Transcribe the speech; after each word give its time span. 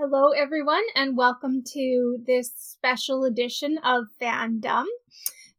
Hello, 0.00 0.30
everyone, 0.30 0.84
and 0.94 1.16
welcome 1.16 1.60
to 1.72 2.18
this 2.24 2.52
special 2.56 3.24
edition 3.24 3.78
of 3.78 4.04
Fandom. 4.22 4.84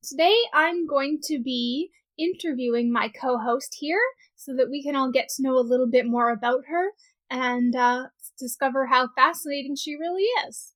Today, 0.02 0.34
I'm 0.54 0.88
going 0.88 1.20
to 1.24 1.44
be 1.44 1.90
interviewing 2.18 2.90
my 2.90 3.10
co 3.10 3.38
host 3.38 3.76
here 3.78 4.00
so 4.38 4.56
that 4.56 4.70
we 4.70 4.82
can 4.82 4.96
all 4.96 5.12
get 5.12 5.28
to 5.36 5.44
know 5.44 5.58
a 5.58 5.60
little 5.60 5.90
bit 5.90 6.06
more 6.06 6.32
about 6.32 6.62
her 6.70 6.92
and 7.30 7.76
uh, 7.76 8.06
discover 8.40 8.86
how 8.86 9.10
fascinating 9.14 9.76
she 9.76 9.96
really 9.96 10.24
is. 10.48 10.74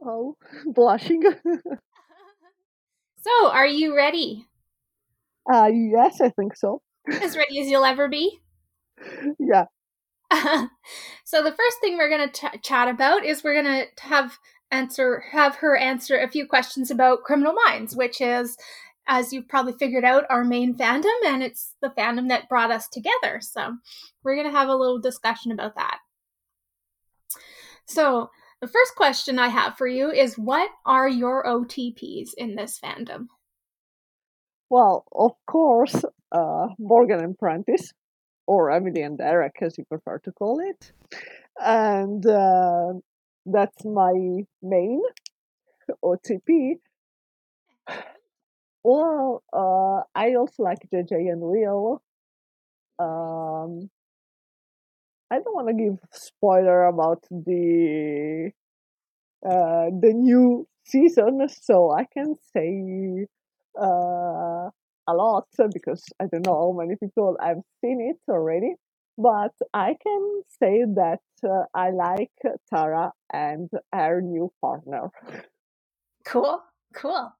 Oh, 0.00 0.36
blushing. 0.64 1.20
so, 3.20 3.50
are 3.50 3.66
you 3.66 3.96
ready? 3.96 4.46
Uh, 5.52 5.68
yes, 5.72 6.20
I 6.20 6.28
think 6.28 6.54
so. 6.54 6.80
As 7.10 7.36
ready 7.36 7.60
as 7.60 7.66
you'll 7.66 7.84
ever 7.84 8.08
be? 8.08 8.38
Yeah. 9.40 9.64
so 11.24 11.42
the 11.42 11.52
first 11.52 11.78
thing 11.80 11.96
we're 11.96 12.08
going 12.08 12.30
to 12.30 12.58
chat 12.62 12.88
about 12.88 13.24
is 13.24 13.42
we're 13.42 13.60
going 13.60 13.86
to 13.86 14.02
have 14.02 14.38
answer 14.70 15.24
have 15.32 15.56
her 15.56 15.76
answer 15.76 16.16
a 16.18 16.28
few 16.28 16.46
questions 16.46 16.90
about 16.90 17.22
Criminal 17.24 17.54
Minds, 17.66 17.94
which 17.94 18.20
is 18.20 18.56
as 19.06 19.32
you've 19.32 19.48
probably 19.48 19.72
figured 19.72 20.04
out 20.04 20.24
our 20.30 20.44
main 20.44 20.74
fandom 20.74 21.10
and 21.26 21.42
it's 21.42 21.74
the 21.82 21.90
fandom 21.90 22.28
that 22.28 22.48
brought 22.48 22.70
us 22.70 22.88
together. 22.88 23.40
So, 23.40 23.76
we're 24.22 24.36
going 24.36 24.50
to 24.50 24.56
have 24.56 24.68
a 24.68 24.76
little 24.76 25.00
discussion 25.00 25.52
about 25.52 25.74
that. 25.74 25.98
So, 27.84 28.30
the 28.60 28.68
first 28.68 28.94
question 28.94 29.38
I 29.38 29.48
have 29.48 29.76
for 29.76 29.88
you 29.88 30.10
is 30.10 30.38
what 30.38 30.70
are 30.86 31.08
your 31.08 31.44
OTPs 31.44 32.30
in 32.36 32.54
this 32.54 32.78
fandom? 32.82 33.26
Well, 34.70 35.04
of 35.12 35.32
course, 35.46 36.04
uh, 36.30 36.68
Morgan 36.78 37.20
and 37.20 37.36
Prentiss 37.36 37.92
or 38.46 38.70
Emily 38.70 39.02
and 39.02 39.18
Derek, 39.18 39.56
as 39.60 39.78
you 39.78 39.84
prefer 39.84 40.18
to 40.20 40.32
call 40.32 40.60
it. 40.60 40.92
And 41.58 42.24
uh, 42.26 42.94
that's 43.46 43.84
my 43.84 44.44
main 44.62 45.02
OTP. 46.04 46.78
Well, 48.84 49.42
uh, 49.52 50.02
I 50.14 50.34
also 50.34 50.62
like 50.64 50.88
JJ 50.92 51.30
and 51.30 51.40
Will. 51.40 52.02
Um, 52.98 53.90
I 55.30 55.36
don't 55.38 55.54
want 55.54 55.68
to 55.68 55.74
give 55.74 55.98
spoiler 56.12 56.84
about 56.86 57.22
the 57.30 58.50
uh, 59.44 59.86
the 60.00 60.12
new 60.14 60.66
season, 60.84 61.48
so 61.48 61.90
I 61.90 62.04
can 62.04 62.36
say 62.52 63.26
uh, 63.80 64.70
a 65.06 65.14
lot 65.14 65.46
because 65.72 66.02
I 66.20 66.26
don't 66.26 66.46
know 66.46 66.54
how 66.54 66.78
many 66.78 66.96
people 66.96 67.36
have 67.40 67.58
seen 67.80 68.00
it 68.00 68.20
already. 68.30 68.74
But 69.18 69.52
I 69.74 69.94
can 70.02 70.42
say 70.58 70.84
that 70.94 71.20
uh, 71.44 71.64
I 71.74 71.90
like 71.90 72.32
Tara 72.70 73.12
and 73.32 73.68
her 73.92 74.22
new 74.22 74.50
partner. 74.60 75.10
Cool, 76.24 76.62
cool. 76.94 77.32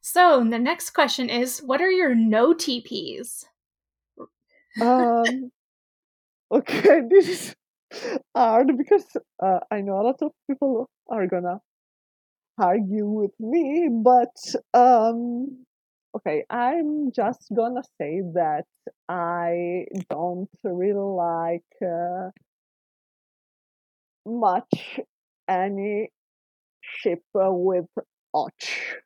So 0.00 0.44
the 0.48 0.58
next 0.58 0.90
question 0.90 1.30
is 1.30 1.60
what 1.60 1.80
are 1.80 1.90
your 1.90 2.14
no 2.14 2.52
TPs? 2.52 3.44
Um, 4.80 5.52
okay, 6.52 7.00
this 7.08 7.28
is 7.28 7.54
hard 8.34 8.76
because 8.76 9.06
uh, 9.40 9.60
I 9.70 9.80
know 9.80 10.00
a 10.00 10.02
lot 10.02 10.22
of 10.22 10.32
people 10.50 10.90
are 11.08 11.28
gonna 11.28 11.60
argue 12.58 13.06
with 13.06 13.32
me, 13.38 13.88
but 13.90 14.34
um, 14.74 15.64
okay, 16.16 16.44
I'm 16.50 17.12
just 17.12 17.48
gonna 17.54 17.82
say 17.98 18.20
that 18.34 18.66
I 19.08 19.86
don't 20.10 20.50
really 20.62 20.94
like 20.94 21.72
uh, 21.82 22.30
much 24.26 25.00
any 25.48 26.10
ship 26.80 27.22
with 27.34 27.86
Hotch. 28.34 28.96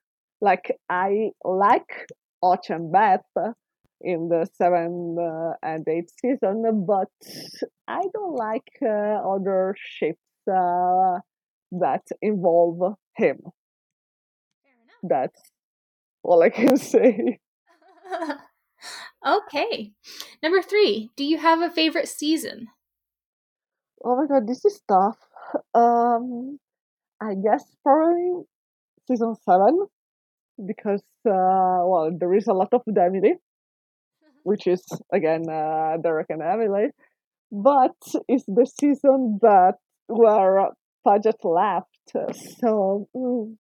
Like 0.41 0.77
I 0.89 1.31
like 1.45 2.07
Hotch 2.43 2.71
and 2.71 2.93
Beth 2.93 3.25
in 4.01 4.29
the 4.29 4.47
seven 4.57 5.17
uh, 5.19 5.55
and 5.63 5.87
eight 5.89 6.11
season, 6.21 6.85
but 6.87 7.09
I 7.89 8.03
don't 8.13 8.35
like 8.37 8.69
uh, 8.83 8.89
other 9.35 9.75
ships 9.79 10.19
uh, 10.49 11.21
that 11.73 12.03
involve 12.21 12.97
him. 13.17 13.41
That's 15.03 15.41
all 16.27 16.43
I 16.43 16.51
can 16.51 16.77
say. 16.93 17.39
okay. 19.27 19.93
Number 20.43 20.61
three, 20.63 21.11
do 21.17 21.25
you 21.25 21.39
have 21.39 21.61
a 21.61 21.71
favorite 21.71 22.09
season? 22.09 22.69
Oh 24.05 24.17
my 24.17 24.27
god, 24.27 24.47
this 24.47 24.65
is 24.65 24.81
tough. 24.89 25.19
Um, 25.75 26.59
I 27.21 27.35
guess 27.35 27.65
probably 27.83 28.45
season 29.09 29.35
seven 29.45 29.87
because 30.67 31.03
uh, 31.27 31.81
well, 31.87 32.11
there 32.19 32.35
is 32.35 32.47
a 32.47 32.53
lot 32.53 32.69
of 32.73 32.83
Emily, 32.87 33.35
which 34.43 34.67
is 34.67 34.85
again 35.13 35.49
uh, 35.49 35.97
Derek 36.03 36.27
and 36.31 36.43
Emily, 36.43 36.89
but 37.51 37.97
it's 38.29 38.45
the 38.47 38.67
season 38.81 39.39
that 39.43 39.75
where 40.09 40.71
Paget 41.07 41.37
left. 41.45 41.89
So 42.61 43.09
mm, 43.17 43.57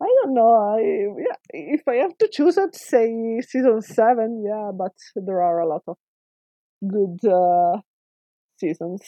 I 0.00 0.06
don't 0.22 0.34
know. 0.34 0.52
I, 0.54 0.80
yeah, 1.18 1.36
if 1.50 1.88
I 1.88 1.96
have 1.96 2.16
to 2.18 2.28
choose, 2.30 2.58
I'd 2.58 2.74
say 2.74 3.40
season 3.40 3.80
seven. 3.80 4.44
Yeah, 4.46 4.70
but 4.74 4.92
there 5.14 5.40
are 5.42 5.60
a 5.60 5.66
lot 5.66 5.82
of 5.86 5.96
good 6.86 7.18
uh, 7.26 7.80
seasons 8.58 9.02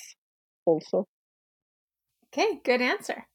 also. 0.65 1.07
Okay, 2.29 2.61
good 2.65 2.81
answer. 2.81 3.27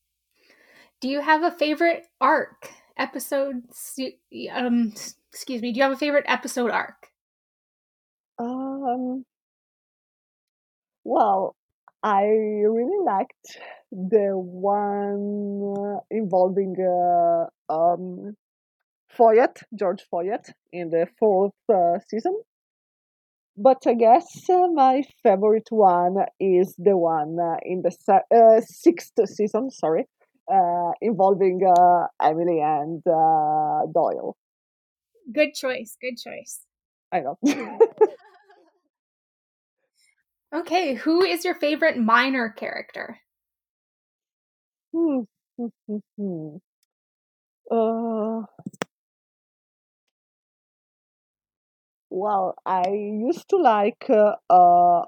Do 0.99 1.09
you 1.09 1.21
have 1.21 1.43
a 1.43 1.51
favorite 1.51 2.05
arc 2.21 2.71
episode? 2.97 3.63
Um, 4.51 4.93
excuse 5.31 5.61
me. 5.61 5.71
Do 5.71 5.77
you 5.77 5.83
have 5.83 5.91
a 5.91 5.97
favorite 5.97 6.25
episode 6.27 6.71
arc? 6.71 7.09
Um. 8.39 9.25
Well, 11.03 11.55
I 12.03 12.25
really 12.25 13.03
liked 13.05 13.59
the 13.91 14.31
one 14.37 15.99
involving 16.11 16.75
uh, 16.79 17.45
um, 17.73 18.35
Foyet, 19.17 19.63
George 19.73 20.03
Foyet, 20.11 20.51
in 20.73 20.89
the 20.89 21.07
fourth 21.19 21.53
uh, 21.73 21.99
season. 22.09 22.41
But 23.55 23.83
I 23.87 23.93
guess 23.93 24.49
uh, 24.49 24.67
my 24.73 25.03
favorite 25.21 25.67
one 25.69 26.17
is 26.39 26.75
the 26.77 26.97
one 26.97 27.37
uh, 27.39 27.57
in 27.63 27.83
the 27.83 27.91
se- 27.91 28.27
uh, 28.35 28.61
sixth 28.61 29.13
season, 29.25 29.69
sorry, 29.71 30.07
uh, 30.51 30.91
involving 31.01 31.61
Emily 32.21 32.59
and 32.59 33.03
Doyle. 33.03 34.35
Good 35.31 35.53
choice, 35.53 35.95
good 36.01 36.17
choice. 36.17 36.65
I 37.11 37.21
know. 37.21 37.37
Okay, 40.53 40.93
who 40.93 41.23
is 41.23 41.43
your 41.43 41.55
favorite 41.55 41.97
minor 41.97 42.49
character? 42.49 43.19
Hmm. 44.93 45.23
uh, 47.71 48.43
well, 52.09 52.55
I 52.65 52.89
used 52.89 53.49
to 53.49 53.57
like. 53.57 54.05
Uh, 54.09 54.35
uh, 54.49 55.05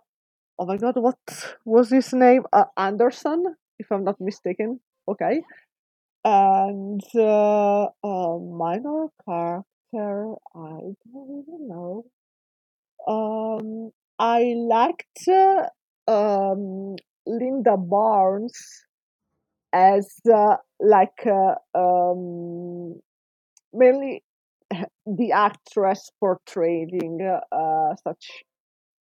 oh 0.60 0.66
my 0.66 0.78
god, 0.78 0.96
what 0.98 1.18
was 1.66 1.90
his 1.90 2.14
name? 2.14 2.44
Uh, 2.54 2.66
Anderson, 2.78 3.56
if 3.80 3.92
I'm 3.92 4.04
not 4.04 4.20
mistaken. 4.22 4.80
Okay, 5.08 5.42
and 6.26 7.02
uh, 7.16 7.88
a 8.04 8.40
minor 8.40 9.08
character. 9.26 10.36
I 10.56 10.80
don't 11.14 11.44
even 11.48 11.68
know. 11.70 12.06
Um, 13.08 13.92
I 14.20 14.54
liked 14.58 15.28
um, 16.08 16.96
Linda 17.26 17.76
Barnes 17.78 18.86
as 19.74 20.08
uh, 20.34 20.56
like 20.80 21.26
uh, 21.26 21.56
um, 21.78 23.02
mainly 23.74 24.24
the 25.06 25.32
actress 25.34 26.10
portraying 26.20 27.20
uh, 27.52 27.96
such 28.04 28.44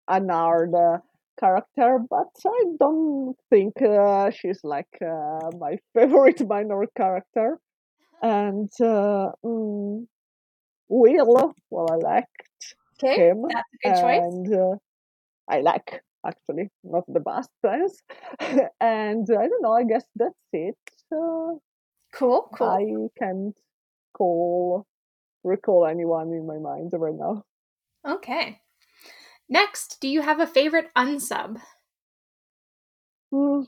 an 0.09 0.31
hard 0.31 0.75
uh, 0.75 0.99
character, 1.39 1.99
but 2.09 2.31
I 2.47 2.65
don't 2.81 3.37
think 3.51 3.83
uh, 3.83 4.31
she's 4.31 4.61
like 4.65 4.97
uh, 5.03 5.51
my 5.59 5.77
favorite 5.95 6.47
minor 6.49 6.87
character. 6.97 7.59
And 8.23 8.71
mm, 8.81 10.07
Will, 10.89 11.55
well, 11.71 11.87
I 11.91 11.97
liked 11.97 12.77
okay, 13.03 13.29
him. 13.29 13.43
That's 13.49 13.69
a 13.75 13.89
good 13.89 14.23
and, 14.23 14.47
choice 14.47 14.79
I 15.49 15.61
like 15.61 16.03
actually, 16.27 16.71
not 16.85 17.05
the 17.09 17.21
best 17.21 17.51
sense. 17.65 18.03
and 18.81 19.27
I 19.31 19.49
don't 19.49 19.63
know. 19.63 19.73
I 19.73 19.85
guess 19.85 20.05
that's 20.17 20.35
it. 20.53 20.77
Uh, 21.13 21.55
cool, 22.13 22.49
cool. 22.55 22.69
I 22.69 22.85
can't 23.19 23.57
call 24.15 24.87
recall 25.45 25.87
anyone 25.87 26.33
in 26.33 26.47
my 26.47 26.59
mind 26.59 26.93
right 26.95 27.15
now. 27.15 27.45
Okay. 28.07 28.61
Next, 29.49 30.01
do 30.01 30.09
you 30.09 30.23
have 30.23 30.41
a 30.41 30.47
favorite 30.47 30.91
unsub? 30.97 31.61
Mm, 33.33 33.65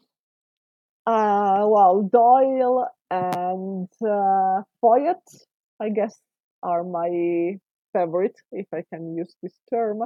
Uh, 1.06 1.66
well, 1.68 2.02
Doyle 2.02 2.88
and 3.10 3.88
uh, 4.02 4.62
Foyet, 4.82 5.22
I 5.80 5.90
guess, 5.90 6.18
are 6.62 6.82
my 6.84 7.58
favorite, 7.92 8.36
if 8.52 8.66
I 8.72 8.82
can 8.82 9.16
use 9.16 9.34
this 9.42 9.58
term. 9.70 10.02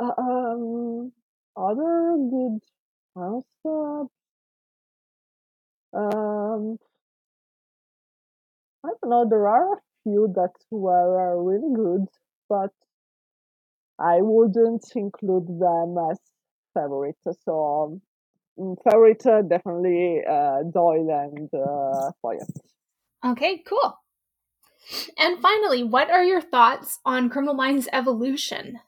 Uh, 0.00 0.12
um, 0.16 1.12
other 1.56 2.16
good 2.30 2.58
concepts. 3.14 4.14
Um, 5.92 6.78
I 8.84 8.88
don't 8.88 9.10
know. 9.10 9.26
There 9.28 9.46
are 9.46 9.74
a 9.74 9.80
few 10.04 10.32
that 10.36 10.52
were 10.70 11.32
uh, 11.32 11.36
really 11.36 11.74
good, 11.74 12.06
but 12.48 12.70
I 13.98 14.22
wouldn't 14.22 14.86
include 14.94 15.48
them 15.48 15.96
as 16.10 16.18
favorites. 16.72 17.20
So 17.44 18.00
mm, 18.58 18.76
favorite 18.88 19.26
uh, 19.26 19.42
definitely 19.42 20.22
uh, 20.26 20.62
Doyle 20.72 21.10
and 21.10 21.50
uh. 21.52 22.10
Okay, 23.32 23.62
cool. 23.66 23.98
And 25.18 25.40
finally, 25.42 25.82
what 25.82 26.10
are 26.10 26.24
your 26.24 26.40
thoughts 26.40 27.00
on 27.04 27.28
Criminal 27.28 27.54
Minds 27.54 27.88
evolution? 27.92 28.80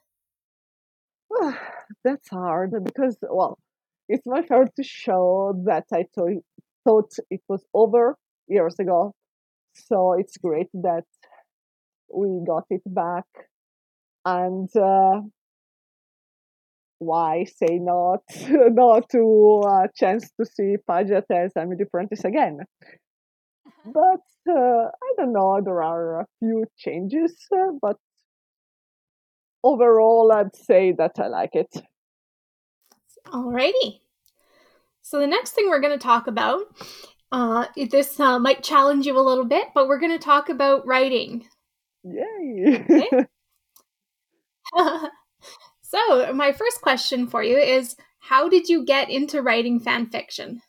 That's 2.03 2.29
hard 2.29 2.71
because, 2.83 3.17
well, 3.21 3.57
it's 4.09 4.25
my 4.25 4.41
favorite 4.41 4.75
to 4.75 4.83
show 4.83 5.61
that 5.65 5.85
I 5.91 6.05
th- 6.15 6.43
thought 6.83 7.11
it 7.29 7.41
was 7.47 7.63
over 7.73 8.17
years 8.47 8.75
ago. 8.79 9.13
So 9.73 10.13
it's 10.13 10.37
great 10.37 10.67
that 10.73 11.05
we 12.13 12.43
got 12.45 12.65
it 12.69 12.81
back. 12.85 13.25
And 14.25 14.69
uh, 14.75 15.21
why 16.99 17.45
say 17.45 17.79
not, 17.79 18.21
not 18.49 19.09
to 19.11 19.61
a 19.65 19.89
chance 19.95 20.29
to 20.39 20.45
see 20.45 20.75
Paget 20.89 21.25
as 21.29 21.51
Emily 21.57 21.85
Prentiss 21.85 22.23
again? 22.23 22.59
But 23.85 24.21
uh, 24.49 24.87
I 25.07 25.13
don't 25.17 25.33
know, 25.33 25.61
there 25.63 25.81
are 25.83 26.21
a 26.21 26.25
few 26.39 26.65
changes, 26.77 27.35
uh, 27.53 27.71
but 27.81 27.97
overall, 29.63 30.31
I'd 30.31 30.55
say 30.55 30.91
that 30.93 31.13
I 31.17 31.27
like 31.27 31.55
it. 31.55 31.75
Alrighty. 33.27 33.99
So 35.01 35.19
the 35.19 35.27
next 35.27 35.51
thing 35.51 35.69
we're 35.69 35.81
going 35.81 35.97
to 35.97 36.03
talk 36.03 36.27
about, 36.27 36.61
uh, 37.31 37.65
this 37.91 38.19
uh, 38.19 38.39
might 38.39 38.63
challenge 38.63 39.05
you 39.05 39.17
a 39.17 39.21
little 39.21 39.45
bit, 39.45 39.67
but 39.73 39.87
we're 39.87 39.99
going 39.99 40.11
to 40.11 40.23
talk 40.23 40.49
about 40.49 40.85
writing. 40.85 41.45
Yay! 42.03 42.85
Okay. 42.89 43.09
so 45.81 46.33
my 46.33 46.51
first 46.51 46.81
question 46.81 47.27
for 47.27 47.43
you 47.43 47.57
is, 47.57 47.95
how 48.19 48.47
did 48.47 48.69
you 48.69 48.85
get 48.85 49.09
into 49.09 49.41
writing 49.41 49.79
fan 49.79 50.09
fiction? 50.09 50.61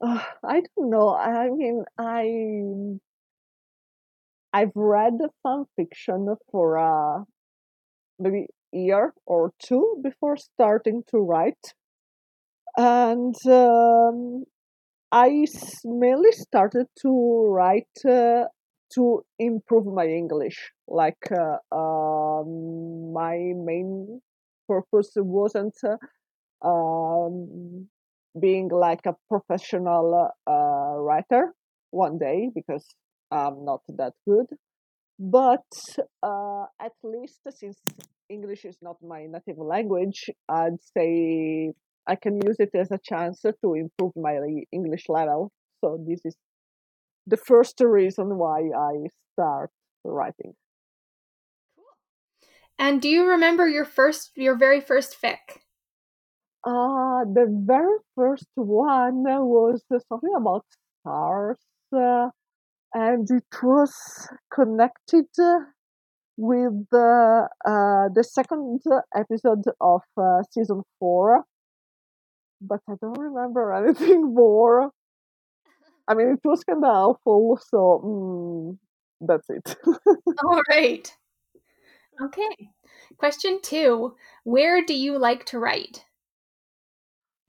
Uh, 0.00 0.22
I 0.44 0.62
don't 0.76 0.90
know. 0.90 1.14
I 1.14 1.48
mean, 1.48 1.84
I 1.98 2.98
I've 4.52 4.72
read 4.74 5.14
fan 5.42 5.64
fiction 5.76 6.34
for 6.50 6.78
uh, 6.78 7.24
maybe 8.18 8.46
year 8.72 9.14
or 9.26 9.52
two 9.58 10.00
before 10.02 10.36
starting 10.36 11.02
to 11.10 11.18
write, 11.18 11.74
and 12.76 13.34
um, 13.46 14.44
I 15.12 15.46
mainly 15.84 16.32
started 16.32 16.86
to 17.02 17.46
write 17.50 17.88
uh, 18.08 18.46
to 18.94 19.24
improve 19.38 19.86
my 19.86 20.06
English. 20.06 20.72
Like 20.88 21.24
uh, 21.32 21.58
um, 21.74 23.12
my 23.12 23.52
main 23.56 24.22
purpose 24.68 25.12
wasn't 25.16 25.76
uh, 25.84 25.98
um, 26.68 27.88
being 28.40 28.68
like 28.68 29.06
a 29.06 29.16
professional 29.28 30.30
uh, 30.46 30.94
writer 30.98 31.54
one 31.90 32.18
day 32.18 32.50
because 32.54 32.86
I'm 33.30 33.64
not 33.64 33.82
that 33.88 34.14
good. 34.28 34.46
But 35.18 35.66
uh, 36.22 36.66
at 36.80 36.92
least 37.02 37.40
since 37.50 37.78
English 38.28 38.64
is 38.64 38.76
not 38.80 38.96
my 39.02 39.26
native 39.26 39.58
language, 39.58 40.30
I'd 40.48 40.80
say 40.96 41.72
I 42.06 42.14
can 42.14 42.40
use 42.46 42.56
it 42.60 42.70
as 42.74 42.90
a 42.92 42.98
chance 42.98 43.42
to 43.42 43.74
improve 43.74 44.12
my 44.16 44.38
English 44.72 45.08
level. 45.08 45.50
So 45.80 45.98
this 46.06 46.20
is 46.24 46.36
the 47.26 47.36
first 47.36 47.80
reason 47.80 48.38
why 48.38 48.70
I 48.76 49.08
start 49.34 49.70
writing. 50.04 50.54
And 52.78 53.02
do 53.02 53.08
you 53.08 53.24
remember 53.26 53.68
your 53.68 53.84
first, 53.84 54.30
your 54.36 54.56
very 54.56 54.80
first 54.80 55.16
fic? 55.20 55.38
Uh, 56.64 57.24
the 57.24 57.46
very 57.48 57.98
first 58.14 58.46
one 58.54 59.24
was 59.24 59.82
something 60.08 60.34
about 60.36 60.64
stars, 61.00 61.56
uh, 61.96 62.28
and 62.94 63.28
it 63.30 63.62
was 63.62 63.92
connected 64.52 65.26
with 66.36 66.72
the 66.90 67.48
uh, 67.66 68.08
the 68.14 68.24
second 68.24 68.80
episode 69.14 69.64
of 69.80 70.02
uh, 70.16 70.42
season 70.50 70.82
four, 70.98 71.44
but 72.60 72.80
I 72.88 72.94
don't 73.00 73.18
remember 73.18 73.72
anything 73.84 74.34
more. 74.34 74.90
I 76.06 76.14
mean, 76.14 76.28
it 76.28 76.40
was 76.48 76.64
kind 76.64 76.82
of 76.82 76.90
awful, 76.90 77.58
so 77.68 78.00
mm, 78.04 78.78
that's 79.20 79.50
it. 79.50 79.76
All 80.44 80.62
right. 80.70 81.14
Okay. 82.22 82.70
Question 83.18 83.60
two 83.62 84.14
Where 84.44 84.84
do 84.84 84.94
you 84.94 85.18
like 85.18 85.44
to 85.46 85.58
write? 85.58 86.04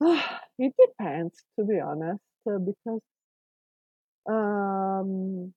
it 0.00 0.74
depends, 0.80 1.42
to 1.58 1.64
be 1.64 1.80
honest, 1.80 2.20
uh, 2.46 2.58
because 2.58 3.00
um, 4.30 5.52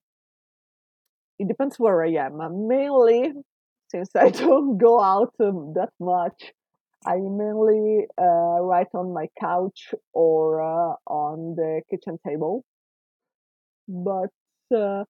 it 1.40 1.48
depends 1.48 1.80
where 1.80 2.04
I 2.04 2.12
am. 2.26 2.40
Uh, 2.42 2.50
mainly, 2.50 3.34
since 3.90 4.10
I 4.16 4.30
don't 4.30 4.78
go 4.78 5.00
out 5.02 5.34
um, 5.40 5.74
that 5.76 5.92
much, 6.00 6.54
I 7.06 7.16
mainly 7.18 8.08
uh, 8.18 8.62
write 8.62 8.88
on 8.94 9.14
my 9.14 9.28
couch 9.40 9.94
or 10.14 10.62
uh, 10.62 10.96
on 11.08 11.56
the 11.56 11.82
kitchen 11.90 12.18
table. 12.26 12.64
But 13.88 14.32
uh, 14.74 15.04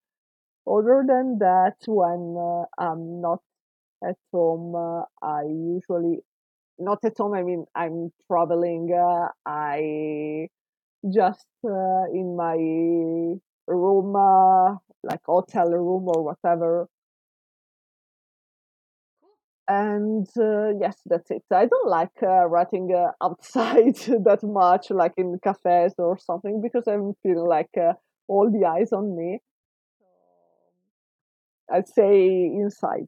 other 0.68 1.04
than 1.08 1.38
that, 1.40 1.76
when 1.86 2.36
uh, 2.38 2.66
I'm 2.82 3.22
not 3.22 3.42
at 4.04 4.18
home, 4.32 4.76
uh, 4.76 5.04
I 5.22 5.44
usually 5.44 6.20
not 6.80 7.00
at 7.06 7.18
home. 7.18 7.34
I 7.36 7.44
mean, 7.44 7.66
I'm 7.76 8.12
traveling. 8.28 8.90
I 9.46 10.48
just 11.14 11.46
in 11.64 12.36
my 12.36 12.58
room, 13.68 14.16
uh, 14.16 14.78
like 15.04 15.22
hotel 15.26 15.70
room 15.70 16.08
or 16.08 16.24
whatever. 16.24 16.88
And 19.68 20.28
uh, 20.38 20.74
yes, 20.80 20.98
that's 21.06 21.32
it. 21.32 21.44
I 21.52 21.66
don't 21.66 21.88
like 21.90 22.12
uh, 22.22 22.46
writing 22.46 22.94
uh, 22.94 23.12
outside 23.24 23.96
that 23.96 24.40
much, 24.44 24.90
like 24.90 25.14
in 25.18 25.40
cafes 25.44 25.94
or 25.98 26.18
something, 26.18 26.62
because 26.62 26.84
I'm 26.88 27.14
feeling 27.24 27.48
like 27.48 27.70
uh, 27.78 27.94
all 28.28 28.52
the 28.52 28.66
eyes 28.68 28.92
on 28.92 29.16
me. 29.16 29.40
I'd 31.72 31.88
say 31.88 32.46
inside. 32.46 33.08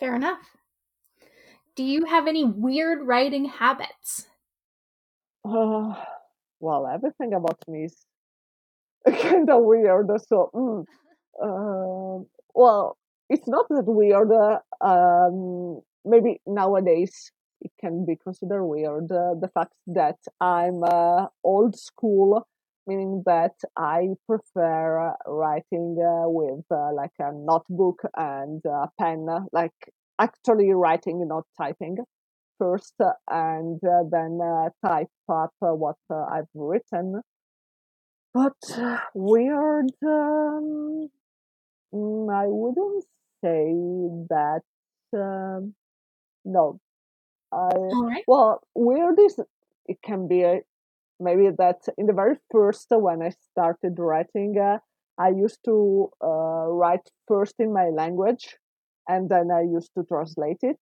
Fair 0.00 0.16
enough. 0.16 0.56
Do 1.76 1.84
you 1.84 2.06
have 2.06 2.26
any 2.26 2.44
weird 2.44 3.06
writing 3.06 3.44
habits? 3.46 4.26
Uh, 5.44 5.94
well, 6.60 6.86
everything 6.86 7.34
about 7.34 7.58
me 7.68 7.84
is 7.84 8.06
kind 9.20 9.50
of 9.50 9.62
weird. 9.64 10.08
So, 10.28 10.50
mm, 10.54 10.84
uh, 11.42 12.24
well, 12.54 12.96
it's 13.28 13.48
not 13.48 13.66
that 13.70 13.84
weird. 13.86 14.30
Uh, 14.32 14.58
um, 14.84 15.80
maybe 16.04 16.40
nowadays 16.46 17.32
it 17.60 17.72
can 17.80 18.04
be 18.04 18.16
considered 18.16 18.64
weird. 18.64 19.10
Uh, 19.10 19.34
the 19.40 19.50
fact 19.52 19.72
that 19.88 20.18
I'm 20.40 20.82
uh, 20.84 21.26
old 21.42 21.76
school, 21.78 22.46
meaning 22.86 23.22
that 23.26 23.54
I 23.76 24.08
prefer 24.26 25.14
writing 25.26 25.96
uh, 25.98 26.28
with 26.28 26.64
uh, 26.70 26.92
like 26.92 27.16
a 27.18 27.32
notebook 27.32 28.02
and 28.16 28.62
a 28.64 28.88
pen, 29.00 29.26
like 29.52 29.92
actually 30.18 30.70
writing, 30.72 31.26
not 31.26 31.44
typing 31.58 31.96
first, 32.58 32.94
and 33.28 33.80
then 33.82 34.38
type 34.86 35.08
up 35.28 35.52
what 35.58 35.96
I've 36.10 36.48
written. 36.54 37.20
But 38.34 38.56
uh, 38.76 38.98
weird, 39.14 39.90
um, 40.04 41.08
mm, 41.94 42.34
I 42.34 42.46
wouldn't 42.48 43.04
say 43.42 43.72
that. 44.28 44.62
Um, 45.16 45.74
no, 46.44 46.80
I 47.52 47.70
All 47.76 48.06
right. 48.08 48.24
well, 48.26 48.60
weird 48.74 49.20
is 49.20 49.38
it 49.86 49.98
can 50.02 50.26
be 50.26 50.42
a, 50.42 50.62
maybe 51.20 51.48
that 51.56 51.86
in 51.96 52.06
the 52.06 52.12
very 52.12 52.36
first 52.50 52.90
uh, 52.92 52.98
when 52.98 53.22
I 53.22 53.30
started 53.52 53.98
writing, 53.98 54.58
uh, 54.58 54.78
I 55.16 55.28
used 55.28 55.60
to 55.66 56.10
uh, 56.22 56.66
write 56.68 57.08
first 57.28 57.54
in 57.60 57.72
my 57.72 57.90
language, 57.90 58.56
and 59.08 59.28
then 59.28 59.50
I 59.52 59.62
used 59.62 59.92
to 59.96 60.02
translate 60.04 60.62
it. 60.62 60.80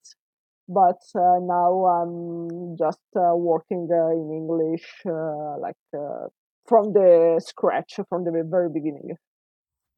But 0.67 1.01
uh, 1.13 1.39
now 1.41 1.85
I'm 1.85 2.77
just 2.77 3.05
uh, 3.15 3.35
working 3.35 3.87
uh, 3.91 4.09
in 4.09 4.31
English, 4.33 4.87
uh, 5.05 5.59
like 5.59 5.77
uh, 5.95 6.29
from 6.65 6.93
the 6.93 7.41
scratch, 7.45 7.99
from 8.09 8.23
the 8.23 8.43
very 8.49 8.69
beginning. 8.69 9.17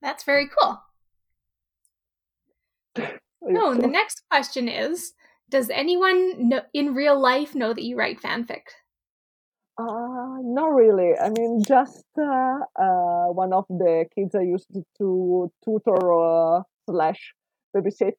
That's 0.01 0.23
very 0.23 0.49
cool. 0.59 0.81
No, 3.47 3.69
and 3.69 3.83
the 3.83 3.87
next 3.87 4.23
question 4.31 4.67
is 4.67 5.13
Does 5.49 5.69
anyone 5.69 6.49
know, 6.49 6.61
in 6.73 6.95
real 6.95 7.19
life 7.19 7.53
know 7.53 7.73
that 7.73 7.83
you 7.83 7.95
write 7.95 8.19
fanfic? 8.19 8.63
Uh, 9.77 10.37
not 10.41 10.73
really. 10.73 11.13
I 11.19 11.29
mean, 11.29 11.61
just 11.61 12.05
uh, 12.17 12.59
uh, 12.75 13.27
one 13.27 13.51
of 13.53 13.65
the 13.67 14.05
kids 14.15 14.33
I 14.33 14.41
used 14.41 14.71
to 14.97 15.51
tutor 15.63 16.13
uh, 16.13 16.63
slash 16.89 17.33
babysit. 17.75 18.17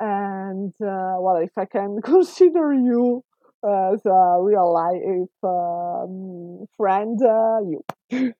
And, 0.00 0.74
uh, 0.82 1.16
well, 1.20 1.36
if 1.36 1.56
I 1.56 1.66
can 1.66 2.00
consider 2.04 2.74
you 2.74 3.22
as 3.66 4.04
a 4.06 4.38
real 4.40 4.72
life 4.72 5.28
um, 5.42 6.66
friend, 6.76 7.20
uh, 7.22 7.60
you. 7.60 7.84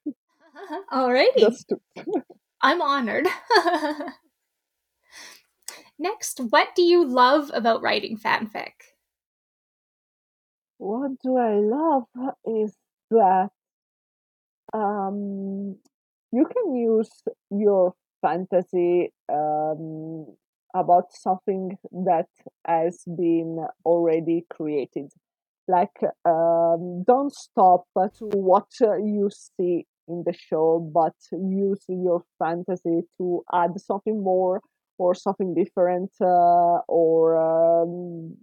Alrighty. 0.92 1.40
That's 1.40 1.64
two. 1.64 1.80
I'm 2.62 2.80
honored. 2.80 3.26
Next, 5.98 6.40
what 6.50 6.68
do 6.74 6.82
you 6.82 7.04
love 7.06 7.50
about 7.54 7.82
writing 7.82 8.18
fanfic? 8.18 8.72
What 10.78 11.12
do 11.22 11.36
I 11.36 11.54
love 11.54 12.04
is 12.44 12.74
that 13.10 13.48
um, 14.74 15.76
you 16.32 16.46
can 16.46 16.74
use 16.76 17.10
your 17.50 17.94
fantasy 18.20 19.12
um, 19.32 20.26
about 20.80 21.12
something 21.12 21.76
that 21.92 22.28
has 22.66 23.02
been 23.06 23.66
already 23.84 24.46
created. 24.50 25.10
Like, 25.68 25.98
um, 26.24 27.02
don't 27.04 27.34
stop 27.34 27.86
to 27.96 28.24
what 28.32 28.68
you 28.80 29.30
see 29.30 29.86
in 30.08 30.22
the 30.24 30.32
show, 30.32 30.78
but 30.78 31.14
use 31.32 31.84
your 31.88 32.22
fantasy 32.38 33.02
to 33.18 33.42
add 33.52 33.80
something 33.80 34.22
more 34.22 34.60
or 34.98 35.14
something 35.14 35.54
different 35.54 36.10
uh, 36.20 36.78
or 36.88 37.36
um, 37.36 38.36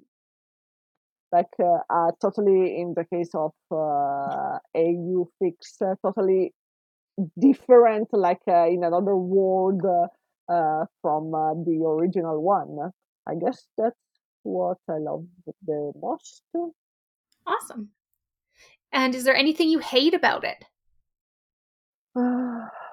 like 1.31 1.47
uh, 1.59 1.79
uh, 1.89 2.11
totally 2.21 2.79
in 2.79 2.93
the 2.95 3.05
case 3.05 3.31
of 3.33 3.51
uh, 3.71 4.59
AU 4.75 5.27
fics 5.41 5.81
uh, 5.81 5.95
totally 6.05 6.53
different 7.39 8.07
like 8.11 8.41
uh, 8.47 8.67
in 8.67 8.83
another 8.83 9.15
world 9.15 9.81
uh, 10.49 10.85
from 11.01 11.31
the 11.65 11.83
original 11.85 12.41
one 12.41 12.91
i 13.27 13.35
guess 13.35 13.65
that's 13.77 13.95
what 14.43 14.77
i 14.89 14.97
love 14.97 15.25
the 15.65 15.91
most 16.01 16.43
awesome 17.47 17.89
and 18.91 19.15
is 19.15 19.23
there 19.23 19.35
anything 19.35 19.69
you 19.69 19.79
hate 19.79 20.13
about 20.13 20.43
it 20.43 20.65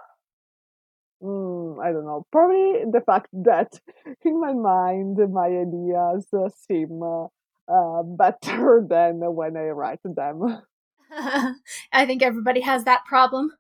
Mm, 1.23 1.85
I 1.85 1.93
don't 1.93 2.07
know. 2.07 2.27
Probably 2.33 2.85
the 2.91 3.03
fact 3.05 3.29
that 3.45 3.79
in 4.25 4.41
my 4.41 4.53
mind 4.53 5.19
my 5.33 5.47
ideas 5.47 6.27
uh, 6.33 6.49
seem 6.67 7.03
uh, 7.03 7.27
uh, 7.69 8.03
better 8.03 8.85
than 8.89 9.21
when 9.35 9.57
I 9.57 9.69
write 9.69 10.01
them. 10.05 10.63
I 11.93 12.07
think 12.07 12.23
everybody 12.23 12.61
has 12.61 12.85
that 12.85 13.05
problem. 13.05 13.53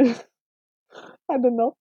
I 0.00 0.14
don't 1.28 1.56
know. 1.56 1.76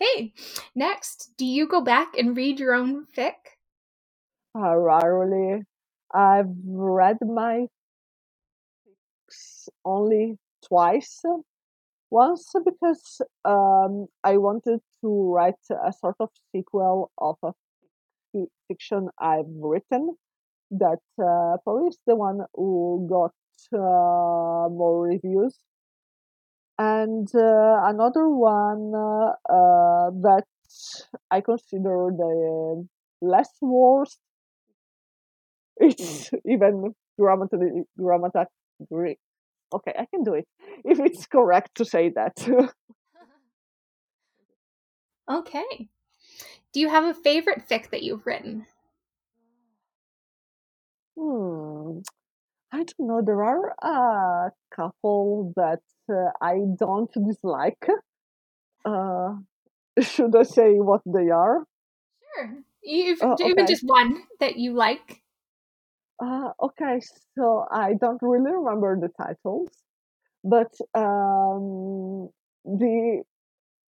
Okay, 0.00 0.32
next, 0.74 1.32
do 1.36 1.44
you 1.44 1.66
go 1.66 1.80
back 1.80 2.16
and 2.16 2.36
read 2.36 2.58
your 2.58 2.74
own 2.74 3.06
fic? 3.16 3.34
Uh, 4.56 4.76
rarely. 4.76 5.62
I've 6.12 6.50
read 6.66 7.18
my 7.22 7.66
only 9.84 10.38
twice 10.66 11.22
once 12.10 12.52
because 12.64 13.20
um, 13.44 14.06
I 14.24 14.36
wanted 14.38 14.80
to 15.02 15.32
write 15.32 15.54
a 15.70 15.92
sort 15.92 16.16
of 16.18 16.30
sequel 16.52 17.12
of 17.18 17.36
a 17.44 17.52
fiction 18.68 19.08
I've 19.18 19.46
written 19.46 20.16
that 20.72 20.98
uh, 21.18 21.56
probably 21.64 21.88
is 21.88 21.98
the 22.06 22.16
one 22.16 22.40
who 22.54 23.06
got 23.08 23.32
uh, 23.72 24.68
more 24.68 25.02
reviews. 25.02 25.56
And 26.80 27.28
uh, 27.34 27.82
another 27.84 28.26
one 28.30 28.94
uh, 28.94 29.32
uh, 29.52 30.10
that 30.22 30.46
I 31.30 31.42
consider 31.42 32.08
the 32.16 32.88
less 33.20 33.50
worst. 33.60 34.18
It's 35.76 36.30
even 36.46 36.94
grammatically, 37.18 37.82
grammatically 37.98 39.18
okay, 39.72 39.94
I 39.98 40.06
can 40.06 40.24
do 40.24 40.34
it. 40.34 40.46
If 40.84 41.00
it's 41.00 41.26
correct 41.26 41.76
to 41.76 41.84
say 41.84 42.10
that. 42.10 42.36
okay. 45.30 45.88
Do 46.72 46.80
you 46.80 46.88
have 46.88 47.04
a 47.04 47.14
favorite 47.14 47.68
fic 47.68 47.90
that 47.90 48.02
you've 48.02 48.26
written? 48.26 48.66
Hmm. 51.18 52.00
I 52.72 52.78
don't 52.78 53.00
know. 53.00 53.22
There 53.24 53.42
are 53.42 53.74
a 53.82 54.52
couple 54.74 55.52
that 55.56 55.82
uh, 56.08 56.30
I 56.40 56.60
don't 56.78 57.10
dislike. 57.26 57.86
Uh, 58.84 59.36
should 60.00 60.34
I 60.36 60.44
say 60.44 60.74
what 60.74 61.02
they 61.04 61.30
are? 61.30 61.64
Sure. 62.34 62.58
If, 62.82 63.22
okay. 63.22 63.48
Even 63.48 63.66
just 63.66 63.82
one 63.84 64.22
that 64.38 64.56
you 64.56 64.72
like. 64.72 65.22
Uh, 66.22 66.52
okay, 66.62 67.00
so 67.34 67.64
I 67.70 67.94
don't 67.94 68.20
really 68.22 68.52
remember 68.52 68.98
the 69.00 69.08
titles, 69.08 69.70
but 70.44 70.72
um, 70.94 72.28
the 72.64 73.22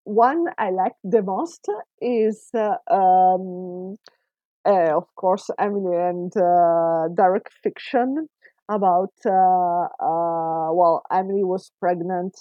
one 0.05 0.45
I 0.57 0.69
like 0.71 0.93
the 1.03 1.21
most 1.21 1.67
is, 2.01 2.49
uh, 2.53 2.77
um, 2.89 3.97
uh, 4.65 4.97
of 4.97 5.13
course, 5.15 5.49
Emily 5.59 5.97
and 5.97 6.35
uh, 6.37 7.09
Derek 7.13 7.49
fiction 7.61 8.29
about, 8.75 9.13
uh, 9.25 9.87
uh, 9.99 10.71
well, 10.73 11.03
Emily 11.11 11.43
was 11.43 11.71
pregnant, 11.79 12.35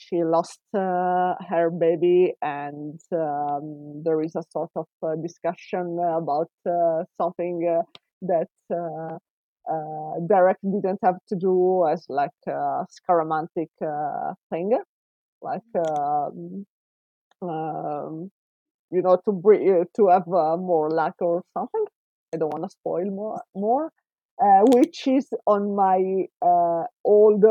she 0.00 0.24
lost 0.24 0.60
her 0.74 1.70
baby, 1.70 2.34
and 2.42 3.00
um, 3.12 4.02
there 4.04 4.20
is 4.22 4.34
a 4.36 4.42
sort 4.50 4.70
of 4.76 4.86
discussion 5.22 5.98
about 6.00 6.50
something 7.20 7.82
that 8.22 8.48
uh, 9.70 10.14
Derek 10.26 10.58
didn't 10.62 10.98
have 11.04 11.16
to 11.28 11.36
do 11.36 11.86
as 11.86 12.06
like 12.08 12.30
a 12.46 12.86
scaramantic 12.88 13.68
uh, 13.82 14.34
thing, 14.50 14.72
like 15.42 15.60
um, 15.76 16.66
um, 17.42 18.30
you 18.90 19.02
know 19.02 19.18
to 19.24 19.32
bring 19.32 19.84
to 19.96 20.08
have 20.08 20.26
uh, 20.28 20.56
more 20.56 20.90
luck 20.90 21.14
or 21.20 21.42
something. 21.54 21.84
I 22.34 22.38
don't 22.38 22.52
want 22.52 22.64
to 22.64 22.70
spoil 22.70 23.10
more 23.10 23.42
more, 23.54 23.90
uh, 24.40 24.62
which 24.74 25.06
is 25.06 25.28
on 25.46 25.74
my 25.74 26.26
uh, 26.42 26.84
old 27.04 27.44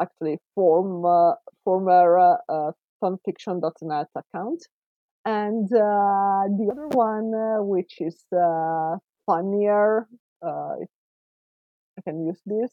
actually 0.00 0.38
form 0.54 1.02
former 1.64 2.38
fanfiction.net 3.02 4.06
account. 4.14 4.66
And 5.24 5.68
the 5.68 6.68
other 6.70 6.88
one, 6.88 7.32
which 7.68 8.00
is 8.00 8.24
funnier, 9.28 10.08
uh, 10.42 10.74
if 10.80 10.88
I 11.98 12.02
can 12.02 12.26
use 12.26 12.40
this 12.46 12.70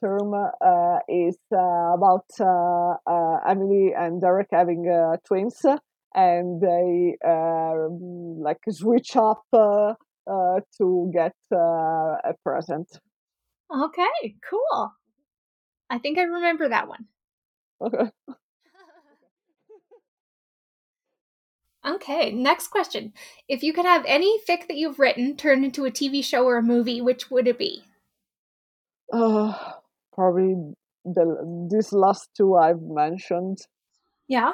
term, 0.00 0.34
uh, 0.34 0.98
is 1.08 1.38
uh, 1.52 1.94
about 1.94 2.26
uh, 2.40 2.94
uh, 3.06 3.38
Emily 3.48 3.92
and 3.96 4.20
Derek 4.20 4.48
having 4.52 4.84
twins, 5.26 5.64
and 6.14 6.60
they 6.60 7.16
like 8.42 8.58
switch 8.70 9.16
up 9.16 9.44
to 10.78 11.10
get 11.12 11.32
uh, 11.52 12.16
a 12.24 12.34
present. 12.44 12.88
Okay, 13.74 14.36
cool. 14.48 14.92
I 15.90 15.98
think 15.98 16.18
I 16.18 16.22
remember 16.22 16.68
that 16.68 16.88
one. 16.88 17.06
Okay. 17.80 18.10
Okay, 21.86 22.32
next 22.32 22.68
question. 22.68 23.12
If 23.48 23.62
you 23.62 23.72
could 23.72 23.86
have 23.86 24.04
any 24.06 24.38
fic 24.40 24.68
that 24.68 24.76
you've 24.76 24.98
written 24.98 25.36
turned 25.36 25.64
into 25.64 25.86
a 25.86 25.90
TV 25.90 26.22
show 26.22 26.44
or 26.44 26.58
a 26.58 26.62
movie, 26.62 27.00
which 27.00 27.30
would 27.30 27.48
it 27.48 27.58
be? 27.58 27.82
Uh, 29.12 29.54
probably 30.12 30.54
the 31.04 31.68
these 31.70 31.92
last 31.92 32.28
two 32.36 32.56
I've 32.56 32.82
mentioned. 32.82 33.58
Yeah. 34.26 34.52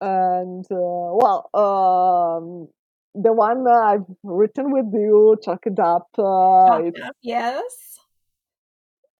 And 0.00 0.64
uh, 0.70 1.14
well, 1.14 1.48
um, 1.54 2.68
the 3.14 3.32
one 3.32 3.66
I've 3.68 4.06
written 4.22 4.70
with 4.72 4.92
you, 4.92 5.36
Chuck 5.42 5.60
it 5.66 5.78
up. 5.78 6.08
Uh, 6.18 6.82
it 6.84 6.94
yes. 7.22 7.62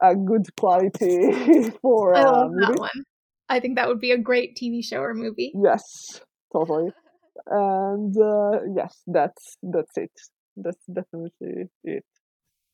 A 0.01 0.15
good 0.15 0.47
quality 0.57 1.71
for. 1.83 2.15
I 2.15 2.25
love 2.25 2.53
that 2.61 2.79
one. 2.79 3.05
I 3.49 3.61
think 3.61 3.77
that 3.77 3.89
would 3.89 4.01
be 4.01 4.11
a 4.11 4.19
great 4.19 4.57
TV 4.57 4.85
show 4.85 5.01
or 5.01 5.15
movie. 5.15 5.53
Yes 5.55 6.21
totally. 6.55 6.93
And 7.47 8.17
uh, 8.17 8.61
yes, 8.75 9.03
that's 9.09 9.59
that's 9.61 9.99
it. 9.99 10.13
That's 10.57 10.87
definitely 10.87 11.69
it. 11.83 12.05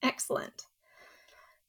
Excellent. 0.02 0.62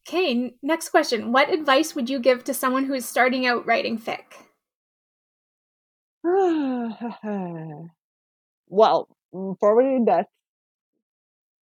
Okay, 0.06 0.54
next 0.62 0.90
question. 0.90 1.32
What 1.32 1.52
advice 1.52 1.96
would 1.96 2.10
you 2.10 2.20
give 2.20 2.44
to 2.44 2.54
someone 2.54 2.86
who 2.86 2.94
is 2.94 3.08
starting 3.08 3.48
out 3.48 3.66
writing 3.66 3.98
fic? 3.98 4.26
well, 8.68 9.08
probably 9.32 10.00
that 10.06 10.28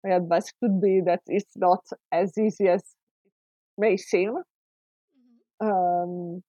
my 0.03 0.15
advice 0.15 0.51
could 0.59 0.81
be 0.81 1.01
that 1.05 1.21
it's 1.27 1.55
not 1.55 1.83
as 2.11 2.38
easy 2.38 2.67
as 2.67 2.81
it 2.81 3.31
may 3.77 3.97
seem. 3.97 4.35
Mm-hmm. 5.61 5.67
Um, 5.67 6.43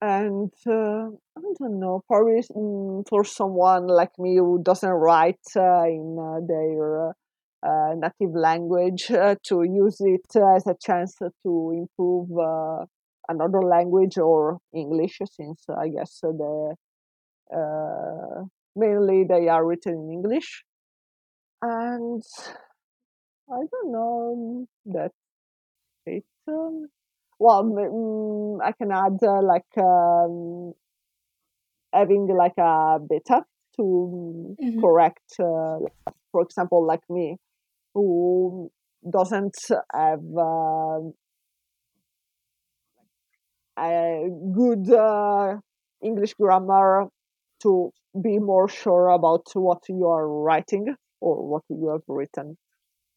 and 0.00 0.52
uh, 0.66 1.06
I 1.36 1.40
don't 1.58 1.78
know, 1.78 2.02
probably 2.08 2.42
mm, 2.42 3.08
for 3.08 3.24
someone 3.24 3.86
like 3.86 4.18
me 4.18 4.36
who 4.36 4.60
doesn't 4.62 4.88
write 4.90 5.46
uh, 5.56 5.84
in 5.84 6.16
uh, 6.18 6.40
their 6.46 7.14
uh, 7.64 7.94
native 7.94 8.34
language, 8.34 9.10
uh, 9.12 9.36
to 9.44 9.62
use 9.62 10.00
it 10.00 10.26
as 10.36 10.66
a 10.66 10.76
chance 10.80 11.16
to 11.18 11.72
improve 11.72 12.36
uh, 12.36 12.84
another 13.28 13.62
language 13.62 14.18
or 14.18 14.58
English, 14.74 15.18
since 15.30 15.64
I 15.68 15.88
guess 15.88 16.18
the 16.22 16.74
mainly 18.74 19.24
they 19.24 19.48
are 19.48 19.64
written 19.64 19.94
in 19.94 20.12
English 20.12 20.64
and 21.62 22.22
I 23.50 23.60
don't 23.70 23.92
know 23.92 24.66
that 24.86 25.12
it. 26.06 26.24
Um, 26.48 26.88
well, 27.38 27.64
mm, 27.64 28.58
I 28.62 28.72
can 28.72 28.92
add 28.92 29.18
uh, 29.22 29.42
like 29.42 29.66
um, 29.78 30.72
having 31.92 32.26
like 32.28 32.56
a 32.58 32.98
beta 32.98 33.44
to 33.76 34.56
mm-hmm. 34.62 34.80
correct, 34.80 35.40
uh, 35.40 35.78
for 36.30 36.42
example, 36.42 36.86
like 36.86 37.02
me, 37.08 37.36
who 37.94 38.70
doesn't 39.10 39.56
have 39.92 40.20
uh, 40.38 41.00
a 43.78 44.28
good 44.54 44.92
uh, 44.92 45.56
English 46.02 46.34
grammar 46.34 47.08
to 47.62 47.92
be 48.22 48.38
more 48.38 48.68
sure 48.68 49.08
about 49.08 49.46
what 49.54 49.82
you 49.88 50.06
are 50.06 50.28
writing 50.28 50.94
or 51.20 51.46
what 51.46 51.62
you 51.68 51.88
have 51.88 52.02
written, 52.08 52.56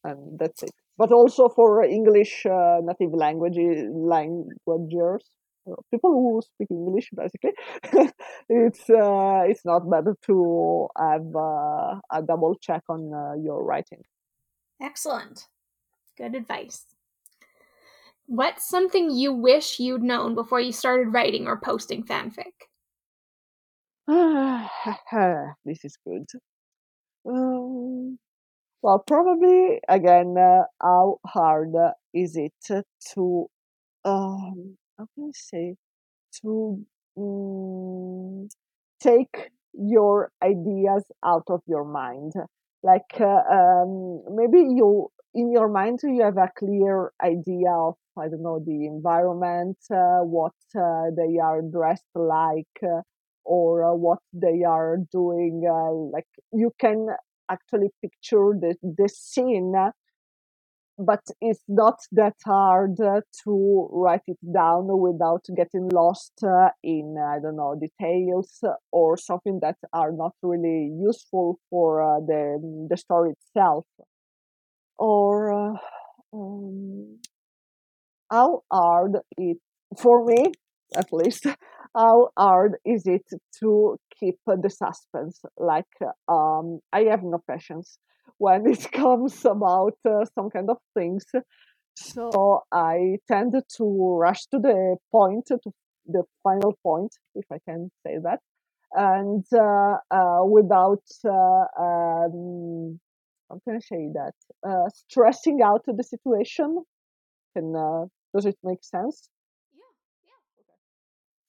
and 0.03 0.39
that's 0.39 0.63
it. 0.63 0.71
But 0.97 1.11
also 1.11 1.49
for 1.49 1.83
English 1.83 2.45
uh, 2.45 2.79
native 2.81 3.13
language 3.13 3.57
languages, 3.57 5.23
uh, 5.69 5.75
people 5.91 6.11
who 6.11 6.41
speak 6.41 6.69
English, 6.71 7.09
basically, 7.13 7.51
it's 8.49 8.89
uh, 8.89 9.43
it's 9.45 9.65
not 9.65 9.89
bad 9.89 10.05
to 10.27 10.87
have 10.97 11.35
uh, 11.35 11.99
a 12.11 12.21
double 12.25 12.55
check 12.61 12.83
on 12.87 13.11
uh, 13.13 13.33
your 13.41 13.63
writing. 13.63 14.03
Excellent, 14.81 15.47
good 16.17 16.35
advice. 16.35 16.85
What's 18.27 18.67
something 18.67 19.11
you 19.11 19.33
wish 19.33 19.79
you'd 19.79 20.01
known 20.01 20.33
before 20.33 20.59
you 20.59 20.71
started 20.71 21.13
writing 21.13 21.47
or 21.47 21.59
posting 21.59 22.03
fanfic? 22.03 22.53
this 25.65 25.83
is 25.83 25.97
good. 26.05 26.25
Um, 27.27 28.19
well, 28.81 28.99
probably 29.07 29.81
again, 29.89 30.35
uh, 30.37 30.63
how 30.81 31.19
hard 31.25 31.73
is 32.13 32.37
it 32.37 32.53
to, 32.67 33.47
um, 34.05 34.77
how 34.97 35.07
can 35.15 35.25
I 35.25 35.31
say, 35.33 35.75
to 36.43 36.85
um, 37.17 38.49
take 39.01 39.51
your 39.73 40.31
ideas 40.43 41.05
out 41.25 41.45
of 41.49 41.61
your 41.67 41.85
mind? 41.85 42.33
Like 42.83 43.19
uh, 43.19 43.43
um, 43.51 44.23
maybe 44.31 44.59
you, 44.59 45.09
in 45.33 45.51
your 45.51 45.69
mind, 45.69 45.99
you 46.03 46.23
have 46.23 46.37
a 46.37 46.51
clear 46.57 47.11
idea 47.23 47.71
of, 47.71 47.95
I 48.17 48.29
don't 48.29 48.43
know, 48.43 48.59
the 48.65 48.85
environment, 48.87 49.77
uh, 49.91 50.21
what 50.21 50.53
uh, 50.77 51.11
they 51.17 51.39
are 51.39 51.61
dressed 51.61 52.05
like 52.15 52.67
uh, 52.83 53.01
or 53.45 53.83
uh, 53.85 53.93
what 53.93 54.19
they 54.33 54.63
are 54.67 54.97
doing. 55.11 55.63
Uh, 55.69 55.93
like 55.93 56.27
you 56.51 56.71
can 56.79 57.07
actually 57.49 57.89
picture 58.01 58.53
the, 58.59 58.75
the 58.81 59.07
scene, 59.07 59.73
but 60.97 61.21
it's 61.41 61.61
not 61.67 61.99
that 62.11 62.35
hard 62.45 62.97
to 62.97 63.89
write 63.91 64.21
it 64.27 64.37
down 64.53 64.87
without 64.99 65.45
getting 65.55 65.89
lost 65.89 66.31
uh, 66.43 66.69
in, 66.83 67.17
I 67.17 67.39
don't 67.41 67.57
know, 67.57 67.75
details 67.79 68.63
or 68.91 69.17
something 69.17 69.59
that 69.61 69.75
are 69.91 70.11
not 70.11 70.33
really 70.41 70.91
useful 71.01 71.59
for 71.69 72.01
uh, 72.01 72.19
the, 72.21 72.87
the 72.89 72.97
story 72.97 73.31
itself. 73.31 73.85
Or 74.97 75.51
uh, 75.51 75.77
um, 76.33 77.19
how 78.31 78.63
hard 78.71 79.17
it, 79.37 79.57
for 79.97 80.25
me 80.25 80.51
at 80.95 81.11
least, 81.11 81.45
how 81.95 82.29
hard 82.37 82.75
is 82.85 83.07
it 83.07 83.25
to 83.59 83.97
keep 84.19 84.37
the 84.45 84.69
suspense? 84.69 85.41
Like, 85.57 85.85
um, 86.27 86.79
I 86.91 87.03
have 87.03 87.23
no 87.23 87.41
patience 87.49 87.97
when 88.37 88.67
it 88.67 88.91
comes 88.91 89.45
about 89.45 89.97
uh, 90.07 90.25
some 90.35 90.49
kind 90.49 90.69
of 90.69 90.77
things. 90.93 91.25
So 91.97 92.63
I 92.71 93.17
tend 93.27 93.53
to 93.77 94.17
rush 94.19 94.45
to 94.47 94.59
the 94.59 94.97
point, 95.11 95.45
to 95.47 95.59
the 96.05 96.23
final 96.43 96.77
point, 96.83 97.13
if 97.35 97.45
I 97.51 97.57
can 97.67 97.89
say 98.05 98.17
that, 98.21 98.39
and 98.91 99.45
uh, 99.53 99.97
uh, 100.11 100.43
without, 100.45 101.03
uh, 101.23 101.65
um, 101.79 102.99
how 103.49 103.59
can 103.63 103.75
I 103.75 103.79
say 103.79 104.09
that, 104.13 104.33
uh, 104.67 104.89
stressing 104.89 105.61
out 105.61 105.83
the 105.87 106.03
situation. 106.03 106.83
Can 107.55 107.73
uh, 107.75 108.05
does 108.33 108.45
it 108.45 108.57
make 108.63 108.83
sense? 108.83 109.29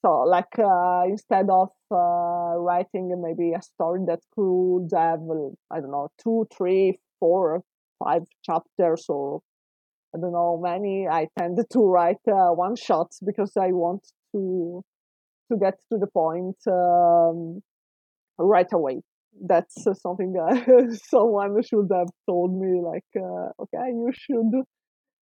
So, 0.07 0.21
like 0.21 0.57
uh, 0.57 1.03
instead 1.09 1.51
of 1.51 1.71
uh, 1.91 2.55
writing 2.59 3.13
maybe 3.21 3.55
a 3.55 3.61
story 3.61 4.03
that 4.07 4.21
could 4.37 4.89
have, 4.97 5.19
I 5.73 5.81
don't 5.81 5.91
know, 5.91 6.09
two, 6.23 6.47
three, 6.57 7.01
four, 7.19 7.63
five 7.99 8.23
chapters, 8.45 9.07
or 9.09 9.41
I 10.15 10.21
don't 10.21 10.33
know 10.33 10.61
many, 10.63 11.09
I 11.09 11.27
tend 11.37 11.59
to 11.59 11.81
write 11.81 12.23
uh, 12.29 12.51
one 12.51 12.77
shots 12.77 13.19
because 13.27 13.53
I 13.57 13.73
want 13.73 14.07
to 14.33 14.85
to 15.51 15.59
get 15.59 15.75
to 15.93 15.99
the 15.99 16.07
point 16.09 16.57
um, 16.69 17.63
right 18.39 18.73
away. 18.73 19.03
That's 19.45 19.75
something 20.03 20.35
that 20.35 21.01
someone 21.11 21.61
should 21.63 21.89
have 21.93 22.11
told 22.29 22.55
me. 22.55 22.81
Like, 22.81 23.11
uh, 23.17 23.51
okay, 23.63 23.89
you 23.89 24.13
should 24.15 24.53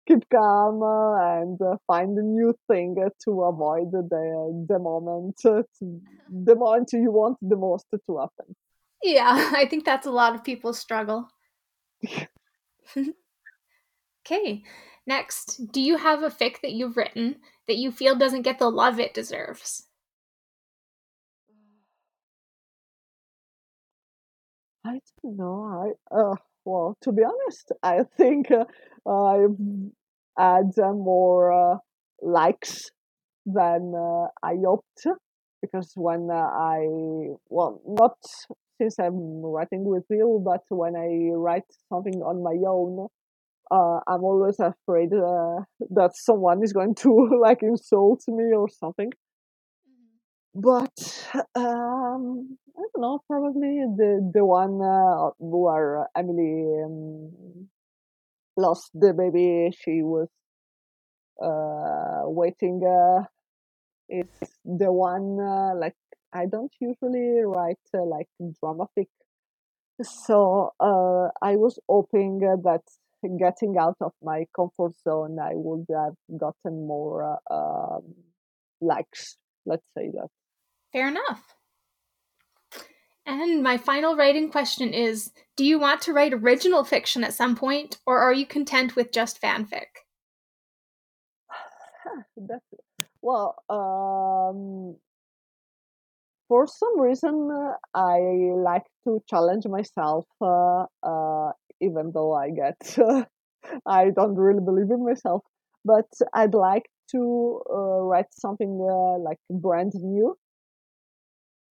keep 0.07 0.27
calm 0.29 0.81
and 0.83 1.59
uh, 1.61 1.77
find 1.87 2.17
a 2.17 2.21
new 2.21 2.53
thing 2.67 2.95
to 3.25 3.43
avoid 3.43 3.91
the 3.91 4.65
the 4.67 4.79
moment 4.79 5.37
to, 5.41 5.63
the 5.81 6.55
moment 6.55 6.89
you 6.93 7.11
want 7.11 7.37
the 7.41 7.55
most 7.55 7.85
to 7.91 8.17
happen. 8.17 8.55
Yeah, 9.01 9.51
I 9.55 9.65
think 9.67 9.85
that's 9.85 10.07
a 10.07 10.11
lot 10.11 10.35
of 10.35 10.43
people's 10.43 10.79
struggle. 10.79 11.29
okay, 14.25 14.63
next, 15.05 15.71
do 15.71 15.81
you 15.81 15.97
have 15.97 16.23
a 16.23 16.29
fic 16.29 16.61
that 16.61 16.73
you've 16.73 16.97
written 16.97 17.37
that 17.67 17.77
you 17.77 17.91
feel 17.91 18.15
doesn't 18.15 18.41
get 18.43 18.59
the 18.59 18.69
love 18.69 18.99
it 18.99 19.13
deserves? 19.13 19.87
I 24.85 24.99
don't 25.21 25.37
know. 25.37 25.93
I 26.11 26.15
uh, 26.15 26.35
well, 26.65 26.97
to 27.01 27.11
be 27.11 27.23
honest, 27.23 27.71
I 27.83 27.99
think 28.17 28.51
uh, 28.51 28.65
I've 29.09 29.57
had 30.37 30.71
uh, 30.81 30.93
more 30.93 31.51
uh, 31.51 31.77
likes 32.21 32.91
than 33.45 33.93
uh, 33.95 34.27
I 34.43 34.55
hoped 34.65 35.05
because 35.61 35.93
when 35.95 36.29
uh, 36.31 36.35
I 36.35 36.87
well 37.49 37.81
not 37.87 38.17
since 38.81 38.99
I'm 38.99 39.41
writing 39.43 39.85
with 39.85 40.05
you, 40.09 40.41
but 40.43 40.61
when 40.69 40.95
I 40.95 41.31
write 41.35 41.63
something 41.89 42.21
on 42.21 42.43
my 42.43 42.55
own, 42.67 43.07
uh, 43.71 43.99
I'm 44.07 44.23
always 44.23 44.59
afraid 44.59 45.11
that 45.11 46.11
someone 46.15 46.63
is 46.63 46.73
going 46.73 46.95
to 46.95 47.39
like 47.41 47.63
insult 47.63 48.23
me 48.27 48.53
or 48.55 48.69
something. 48.69 49.11
But 50.55 50.93
um, 51.55 52.57
I 52.77 52.81
don't 52.81 53.01
know, 53.01 53.19
probably 53.27 53.85
the 53.97 54.31
the 54.33 54.45
one 54.45 54.81
uh, 54.81 55.31
where 55.39 56.07
Emily 56.15 56.83
um, 56.83 57.69
lost 58.57 58.91
the 58.93 59.13
baby 59.13 59.71
she 59.79 60.01
was 60.03 60.29
uh, 61.41 62.21
waiting 62.25 62.81
uh, 62.85 63.23
is 64.09 64.27
the 64.65 64.91
one 64.91 65.39
uh, 65.39 65.75
like 65.75 65.95
I 66.33 66.45
don't 66.47 66.73
usually 66.79 67.41
write 67.45 67.79
uh, 67.95 68.05
like 68.05 68.27
dramatic. 68.61 69.09
So 70.01 70.71
uh, 70.79 71.29
I 71.41 71.55
was 71.55 71.79
hoping 71.89 72.39
that 72.39 72.81
getting 73.39 73.77
out 73.79 73.97
of 74.01 74.13
my 74.21 74.45
comfort 74.55 74.93
zone, 75.03 75.39
I 75.39 75.51
would 75.55 75.85
have 75.95 76.15
gotten 76.37 76.87
more 76.87 77.39
uh, 77.49 77.53
um, 77.53 78.15
likes. 78.81 79.37
Let's 79.65 79.87
say 79.97 80.09
that. 80.13 80.29
Fair 80.93 81.07
enough. 81.07 81.55
And 83.25 83.63
my 83.63 83.77
final 83.77 84.15
writing 84.15 84.49
question 84.51 84.93
is 84.93 85.31
Do 85.55 85.65
you 85.65 85.79
want 85.79 86.01
to 86.03 86.13
write 86.13 86.33
original 86.33 86.83
fiction 86.83 87.23
at 87.23 87.33
some 87.33 87.55
point, 87.55 87.97
or 88.05 88.19
are 88.19 88.33
you 88.33 88.45
content 88.45 88.95
with 88.95 89.11
just 89.11 89.41
fanfic? 89.41 89.87
well. 93.21 93.55
Um, 93.69 94.97
for 96.47 96.67
some 96.67 96.99
reason, 96.99 97.49
uh, 97.51 97.73
I 97.97 98.19
like 98.55 98.83
to 99.05 99.23
challenge 99.27 99.65
myself, 99.65 100.25
uh, 100.39 100.85
uh, 101.01 101.51
even 101.81 102.11
though 102.13 102.33
I 102.33 102.51
get, 102.51 102.77
I 103.87 104.11
don't 104.11 104.35
really 104.35 104.59
believe 104.63 104.91
in 104.91 105.03
myself. 105.03 105.41
But 105.83 106.05
I'd 106.33 106.53
like 106.53 106.83
to 107.11 107.61
uh, 107.73 108.01
write 108.01 108.31
something 108.31 108.69
uh, 108.69 109.17
like 109.19 109.39
brand 109.49 109.93
new, 109.95 110.35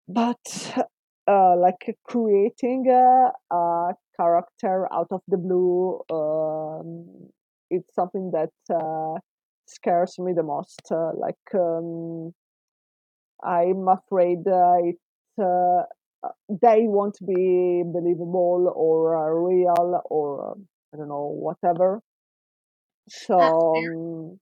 but 0.07 0.39
uh, 1.27 1.55
like 1.57 1.97
creating 2.03 2.87
a, 2.89 3.31
a 3.53 3.93
character 4.17 4.87
out 4.93 5.07
of 5.11 5.21
the 5.27 5.37
blue. 5.37 5.99
Um, 6.11 7.29
it's 7.69 7.93
something 7.95 8.31
that 8.31 8.51
uh, 8.73 9.19
scares 9.65 10.17
me 10.19 10.33
the 10.33 10.43
most. 10.43 10.81
Uh, 10.91 11.11
like 11.15 11.35
um, 11.55 12.33
I'm 13.43 13.87
afraid 13.87 14.47
uh, 14.47 14.75
it 14.83 14.97
uh, 15.41 15.83
they 16.49 16.83
won't 16.87 17.17
be 17.25 17.83
believable 17.85 18.71
or 18.75 19.15
uh, 19.17 19.29
real 19.29 20.01
or 20.05 20.55
I 20.93 20.97
don't 20.97 21.09
know 21.09 21.27
whatever. 21.27 22.01
So 23.07 23.35
um, 24.33 24.39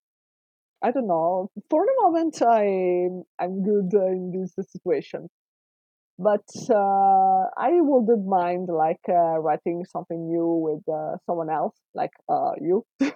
I 0.84 0.92
don't 0.92 1.08
know. 1.08 1.50
For 1.70 1.86
the 1.86 1.94
moment, 2.04 2.42
I 2.42 3.10
I'm 3.44 3.64
good 3.64 3.94
in 3.94 4.32
this 4.32 4.54
situation, 4.72 5.30
but 6.22 6.46
uh, 6.70 7.46
I 7.58 7.82
wouldn't 7.82 8.28
mind 8.28 8.70
like 8.70 9.02
uh, 9.10 9.40
writing 9.40 9.86
something 9.86 10.28
new 10.28 10.46
with 10.46 10.88
uh, 10.88 11.18
someone 11.26 11.50
else, 11.50 11.76
like 11.96 12.12
uh, 12.30 12.52
you. 12.62 12.86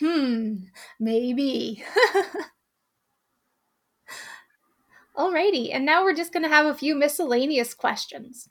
hmm, 0.00 0.54
maybe. 0.98 1.84
Alrighty, 5.16 5.70
and 5.72 5.84
now 5.84 6.02
we're 6.02 6.14
just 6.14 6.32
going 6.32 6.42
to 6.42 6.48
have 6.48 6.66
a 6.66 6.74
few 6.74 6.94
miscellaneous 6.94 7.74
questions. 7.74 8.48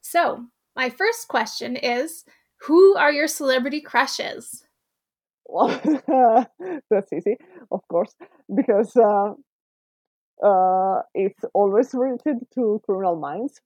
So, 0.00 0.46
my 0.76 0.90
first 0.90 1.28
question 1.28 1.76
is 1.76 2.24
Who 2.66 2.96
are 2.96 3.10
your 3.10 3.26
celebrity 3.26 3.80
crushes? 3.80 4.64
Well, 5.46 5.68
that's 6.90 7.12
easy, 7.12 7.36
of 7.70 7.80
course, 7.88 8.14
because 8.54 8.96
uh, 10.42 10.92
uh, 10.92 11.02
it's 11.14 11.44
always 11.54 11.94
related 11.94 12.38
to 12.54 12.80
Criminal 12.84 13.16
Minds, 13.16 13.60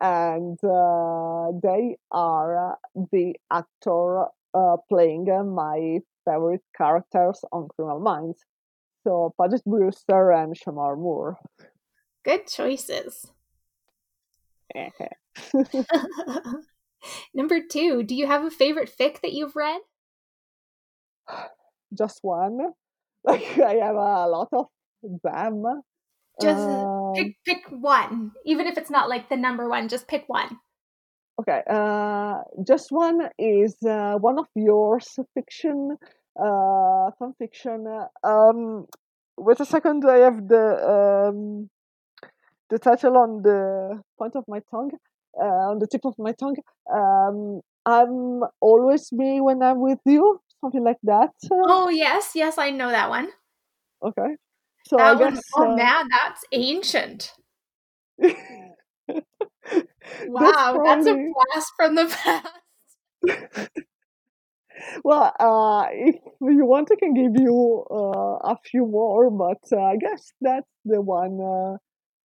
and 0.00 0.58
uh, 0.64 1.52
they 1.62 1.96
are 2.10 2.76
the 3.12 3.34
actor 3.50 4.24
uh, 4.54 4.76
playing 4.88 5.26
my 5.54 6.00
favorite 6.24 6.62
characters 6.76 7.40
on 7.52 7.68
Criminal 7.74 8.00
Minds. 8.00 8.38
So 9.04 9.34
Paget 9.40 9.64
Brewster 9.64 10.32
and 10.32 10.54
Shemar 10.58 10.96
Moore. 10.96 11.38
Good 12.24 12.46
choices. 12.46 13.26
Number 17.34 17.60
two, 17.70 18.02
do 18.02 18.14
you 18.14 18.26
have 18.26 18.44
a 18.44 18.50
favorite 18.50 18.90
fic 18.98 19.20
that 19.20 19.32
you've 19.32 19.56
read? 19.56 19.80
Just 21.98 22.20
one. 22.22 22.58
Like 23.26 23.58
I 23.58 23.76
have 23.76 23.96
a 23.96 24.28
lot 24.28 24.48
of 24.52 24.66
them. 25.22 25.82
Just 26.40 26.68
uh, 26.68 27.12
pick 27.14 27.36
pick 27.44 27.62
one, 27.70 28.32
even 28.44 28.66
if 28.66 28.76
it's 28.76 28.90
not 28.90 29.08
like 29.08 29.28
the 29.28 29.36
number 29.36 29.68
one. 29.68 29.88
Just 29.88 30.08
pick 30.08 30.24
one. 30.26 30.58
Okay. 31.40 31.62
Uh, 31.68 32.42
just 32.66 32.90
one 32.90 33.28
is 33.38 33.76
uh, 33.82 34.14
one 34.18 34.38
of 34.38 34.46
yours 34.54 35.18
fiction, 35.34 35.96
uh, 36.40 37.10
fan 37.18 37.34
fiction. 37.38 37.86
Um, 38.22 38.86
wait 39.36 39.60
a 39.60 39.64
second. 39.64 40.04
I 40.08 40.18
have 40.18 40.48
the 40.48 40.66
um, 40.94 41.70
the 42.70 42.78
title 42.78 43.16
on 43.16 43.42
the 43.42 44.02
point 44.18 44.36
of 44.36 44.44
my 44.48 44.60
tongue, 44.70 44.92
uh, 45.40 45.70
on 45.70 45.78
the 45.78 45.86
tip 45.86 46.04
of 46.04 46.14
my 46.18 46.32
tongue. 46.32 46.56
Um, 46.92 47.60
I'm 47.86 48.42
always 48.60 49.12
me 49.12 49.40
when 49.40 49.62
I'm 49.62 49.80
with 49.80 50.00
you, 50.06 50.40
something 50.60 50.82
like 50.82 50.98
that. 51.02 51.32
Oh 51.50 51.90
yes, 51.90 52.32
yes, 52.34 52.58
I 52.58 52.70
know 52.70 52.90
that 52.90 53.10
one. 53.10 53.28
Okay, 54.02 54.36
so 54.86 54.96
that 54.96 55.16
I 55.16 55.18
guess. 55.18 55.40
oh 55.56 55.66
uh, 55.66 55.76
man, 55.76 56.08
that's 56.10 56.44
ancient. 56.52 57.32
that's 58.18 58.34
Wow, 60.26 60.80
that's 60.84 61.06
a 61.06 61.14
blast 61.14 61.72
from 61.76 61.94
the 61.94 62.06
past. 62.24 62.48
well. 65.04 65.32
Uh, 65.38 65.86
if 65.90 66.16
you 66.40 66.66
want, 66.66 66.90
I 66.92 66.96
can 66.96 67.14
give 67.14 67.40
you 67.40 67.84
uh, 67.90 68.52
a 68.52 68.56
few 68.64 68.86
more, 68.86 69.30
but 69.30 69.60
uh, 69.72 69.80
I 69.82 69.96
guess 69.96 70.32
that's 70.40 70.68
the 70.84 71.00
one 71.00 71.40
uh, 71.40 71.76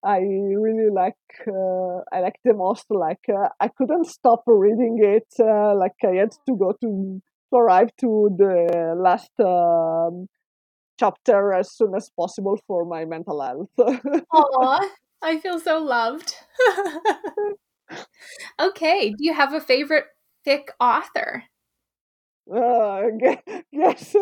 I 0.06 0.18
really 0.20 0.90
like. 0.92 1.14
Uh, 1.46 2.02
I 2.12 2.20
like 2.20 2.36
the 2.44 2.54
most. 2.54 2.86
Like 2.90 3.24
uh, 3.28 3.48
I 3.60 3.68
couldn't 3.68 4.06
stop 4.06 4.42
reading 4.46 4.98
it. 5.02 5.28
Uh, 5.38 5.74
like 5.76 5.96
I 6.04 6.16
had 6.16 6.32
to 6.48 6.56
go 6.56 6.72
to 6.80 7.22
to 7.50 7.56
arrive 7.56 7.90
to 8.00 8.30
the 8.36 8.94
last 8.96 9.30
um, 9.40 10.28
chapter 10.98 11.52
as 11.52 11.72
soon 11.72 11.94
as 11.94 12.10
possible 12.16 12.58
for 12.66 12.84
my 12.84 13.04
mental 13.04 13.40
health. 13.40 13.70
Aw, 14.32 14.88
I 15.22 15.38
feel 15.38 15.58
so 15.58 15.78
loved. 15.78 16.34
okay, 18.60 19.10
do 19.10 19.24
you 19.24 19.34
have 19.34 19.52
a 19.52 19.60
favorite 19.60 20.04
fic 20.46 20.68
author? 20.80 21.44
Uh, 22.52 23.02
gue- 23.20 23.62
guess 23.72 24.16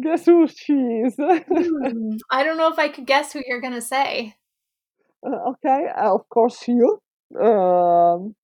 guess 0.00 0.26
who 0.26 0.46
she 0.46 0.72
is. 0.72 1.14
Hmm, 1.18 2.16
I 2.30 2.44
don't 2.44 2.56
know 2.56 2.72
if 2.72 2.78
I 2.78 2.88
could 2.88 3.06
guess 3.06 3.32
who 3.32 3.42
you're 3.46 3.60
gonna 3.60 3.80
say. 3.80 4.36
Uh, 5.26 5.50
okay, 5.50 5.88
uh, 5.96 6.14
of 6.14 6.28
course 6.28 6.66
you. 6.68 7.00
Um, 7.40 8.34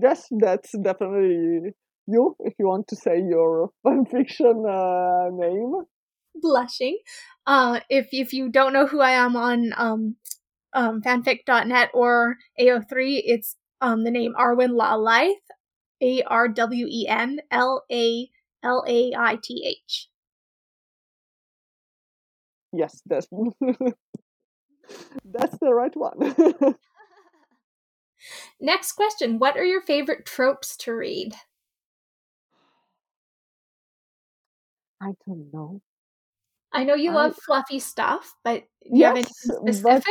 yes, 0.00 0.26
that's 0.30 0.72
definitely 0.78 1.72
you. 2.06 2.36
If 2.40 2.54
you 2.58 2.66
want 2.66 2.88
to 2.88 2.96
say 2.96 3.20
your 3.20 3.70
fanfiction 3.86 4.64
uh, 4.68 5.30
name, 5.30 5.84
Blushing. 6.34 6.98
Uh, 7.46 7.80
if 7.88 8.08
if 8.12 8.32
you 8.32 8.48
don't 8.48 8.72
know 8.72 8.86
who 8.86 9.00
I 9.00 9.12
am 9.12 9.36
on 9.36 9.72
um, 9.76 10.16
um, 10.72 11.02
fanfic.net 11.02 11.90
or 11.94 12.36
AO3, 12.58 13.22
it's 13.24 13.56
um, 13.80 14.04
the 14.04 14.10
name 14.10 14.34
Arwen 14.38 14.70
Lalaith, 14.70 15.44
A 16.02 16.22
R 16.22 16.48
W 16.48 16.86
E 16.88 17.06
N 17.08 17.40
L 17.50 17.84
A 17.90 18.28
L 18.62 18.84
A 18.86 19.12
I 19.16 19.38
T 19.42 19.64
H. 19.66 20.08
yes, 22.74 23.00
that's 23.06 23.28
that's 25.24 25.58
the 25.58 25.72
right 25.72 25.94
one. 25.96 26.34
Next 28.60 28.92
question 28.92 29.38
What 29.38 29.56
are 29.56 29.64
your 29.64 29.82
favorite 29.82 30.26
tropes 30.26 30.76
to 30.78 30.92
read? 30.94 31.34
I 35.04 35.12
don't 35.26 35.52
know. 35.52 35.82
I 36.72 36.84
know 36.84 36.94
you 36.94 37.10
I 37.10 37.14
love 37.14 37.36
fluffy 37.36 37.78
stuff, 37.78 38.34
but 38.42 38.64
do 38.90 38.98
you 38.98 39.04
have 39.04 39.16
yes, 39.18 39.82
but 39.82 40.02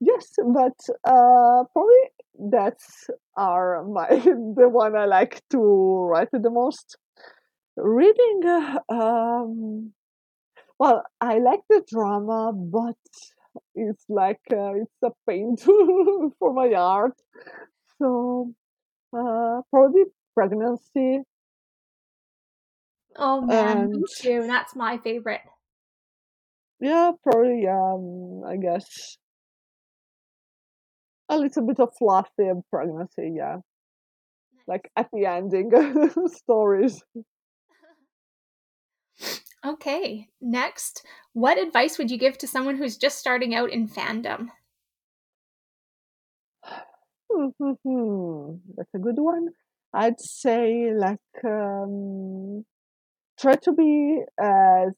yes, 0.00 0.34
but 0.42 0.78
uh, 1.04 1.64
probably 1.72 2.04
that's 2.38 3.10
are 3.36 3.84
my 3.84 4.08
the 4.56 4.68
one 4.68 4.96
I 4.96 5.04
like 5.04 5.42
to 5.50 5.58
write 5.58 6.30
the 6.32 6.50
most. 6.50 6.96
Reading, 7.76 8.42
uh, 8.46 8.78
um, 8.88 9.92
well, 10.78 11.04
I 11.20 11.38
like 11.38 11.60
the 11.68 11.82
drama, 11.86 12.52
but 12.54 12.96
it's 13.74 14.04
like 14.08 14.40
uh, 14.50 14.72
it's 14.74 15.02
a 15.04 15.10
pain 15.28 15.56
to, 15.64 16.34
for 16.38 16.54
my 16.54 16.70
heart. 16.70 17.14
So 17.98 18.54
uh, 19.12 19.60
probably 19.70 20.04
pregnancy 20.34 21.24
Oh 23.20 23.40
man, 23.40 23.88
me 23.92 24.02
and 24.02 24.06
too. 24.16 24.48
That's 24.48 24.74
my 24.74 24.98
favorite. 24.98 25.42
yeah, 26.80 27.12
probably 27.22 27.66
um, 27.68 28.42
I 28.44 28.56
guess 28.56 29.16
a 31.30 31.38
little 31.38 31.66
bit 31.66 31.80
of 31.80 31.96
fluffy 31.96 32.46
and 32.48 32.62
pregnancy. 32.68 33.32
Yeah, 33.36 33.60
like 34.66 34.90
at 34.96 35.08
the 35.12 35.26
ending 35.26 35.70
stories. 36.28 37.02
Okay, 39.64 40.28
next. 40.40 41.02
What 41.32 41.58
advice 41.58 41.96
would 41.98 42.10
you 42.10 42.18
give 42.18 42.36
to 42.38 42.46
someone 42.46 42.76
who's 42.76 42.96
just 42.98 43.18
starting 43.18 43.54
out 43.54 43.70
in 43.70 43.88
fandom? 43.88 44.50
Hmm, 47.30 48.56
That's 48.76 48.94
a 48.94 48.98
good 48.98 49.18
one. 49.18 49.48
I'd 49.92 50.20
say 50.20 50.92
like 50.94 51.18
um, 51.44 52.64
try 53.40 53.54
to 53.54 53.72
be 53.72 54.20
as 54.38 54.92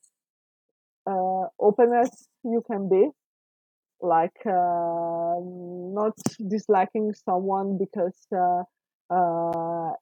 uh, 1.06 1.44
open 1.60 1.92
as 1.92 2.10
you 2.44 2.62
can 2.70 2.88
be. 2.88 3.08
Like 4.00 4.36
uh, 4.44 5.36
not 5.38 6.18
disliking 6.48 7.12
someone 7.24 7.78
because 7.78 8.18
uh, 8.34 8.64
uh, 9.14 9.92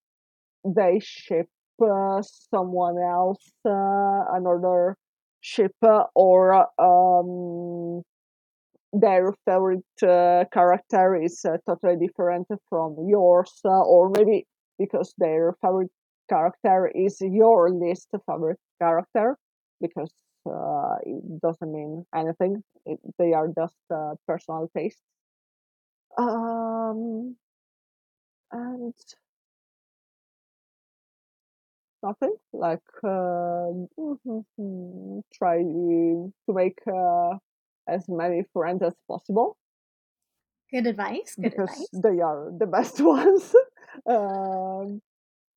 they 0.64 1.00
ship 1.02 1.48
uh, 1.82 2.22
someone 2.22 2.98
else, 2.98 3.44
uh, 3.66 4.24
another 4.32 4.96
ship, 5.42 5.74
uh, 5.82 6.04
or 6.14 6.66
um, 6.80 8.02
their 8.94 9.34
favorite 9.44 10.50
character 10.50 11.16
is 11.22 11.44
totally 11.66 11.96
different 11.96 12.46
from 12.70 12.96
yours, 13.06 13.60
or 13.64 14.10
maybe 14.16 14.46
because 14.78 15.14
their 15.18 15.54
favorite 15.60 15.90
character 16.30 16.88
is 16.94 17.18
your 17.20 17.70
least 17.70 18.08
favorite 18.26 18.60
character, 18.80 19.36
because 19.82 20.12
uh, 20.46 20.96
it 21.04 21.40
doesn't 21.42 21.72
mean 21.72 22.06
anything. 22.14 22.64
It, 22.86 23.00
they 23.18 23.34
are 23.34 23.48
just 23.48 23.76
uh, 23.94 24.14
personal 24.28 24.70
tastes. 24.76 25.02
Um, 26.18 27.36
and 28.52 28.94
nothing 32.02 32.36
like 32.52 32.82
uh, 33.04 33.70
try 35.34 35.58
to 35.62 36.32
make 36.48 36.78
uh, 36.86 37.36
as 37.88 38.04
many 38.08 38.44
friends 38.54 38.82
as 38.82 38.94
possible 39.08 39.56
Good 40.72 40.86
advice. 40.86 41.36
Good 41.40 41.52
because 41.52 41.70
advice. 41.70 41.90
they 41.92 42.20
are 42.20 42.50
the 42.56 42.66
best 42.66 43.00
ones. 43.14 43.54
um, 44.08 45.02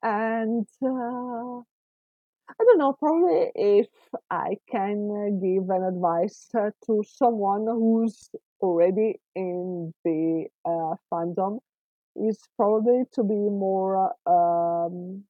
and 0.04 0.68
uh, 0.84 1.62
I 2.50 2.64
don't 2.66 2.78
know, 2.78 2.94
probably 2.94 3.52
if 3.56 3.88
I 4.30 4.58
can 4.70 5.10
uh, 5.12 5.40
give 5.42 5.70
an 5.70 5.84
advice 5.84 6.50
uh, 6.56 6.72
to 6.86 7.04
someone 7.08 7.66
who's 7.68 8.30
already 8.62 9.20
in 9.36 9.94
the 10.04 10.48
uh, 10.66 10.96
fandom, 11.12 11.60
is 12.16 12.40
probably 12.58 13.04
to 13.14 13.24
be 13.24 13.36
more, 13.36 14.14
um, 14.28 15.24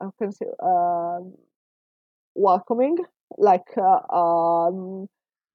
how 0.00 0.12
can 0.18 0.32
say, 0.32 0.46
um, 0.62 1.34
welcoming. 2.34 2.98
Like, 3.38 3.76
uh, 3.76 4.00
um, 4.14 5.08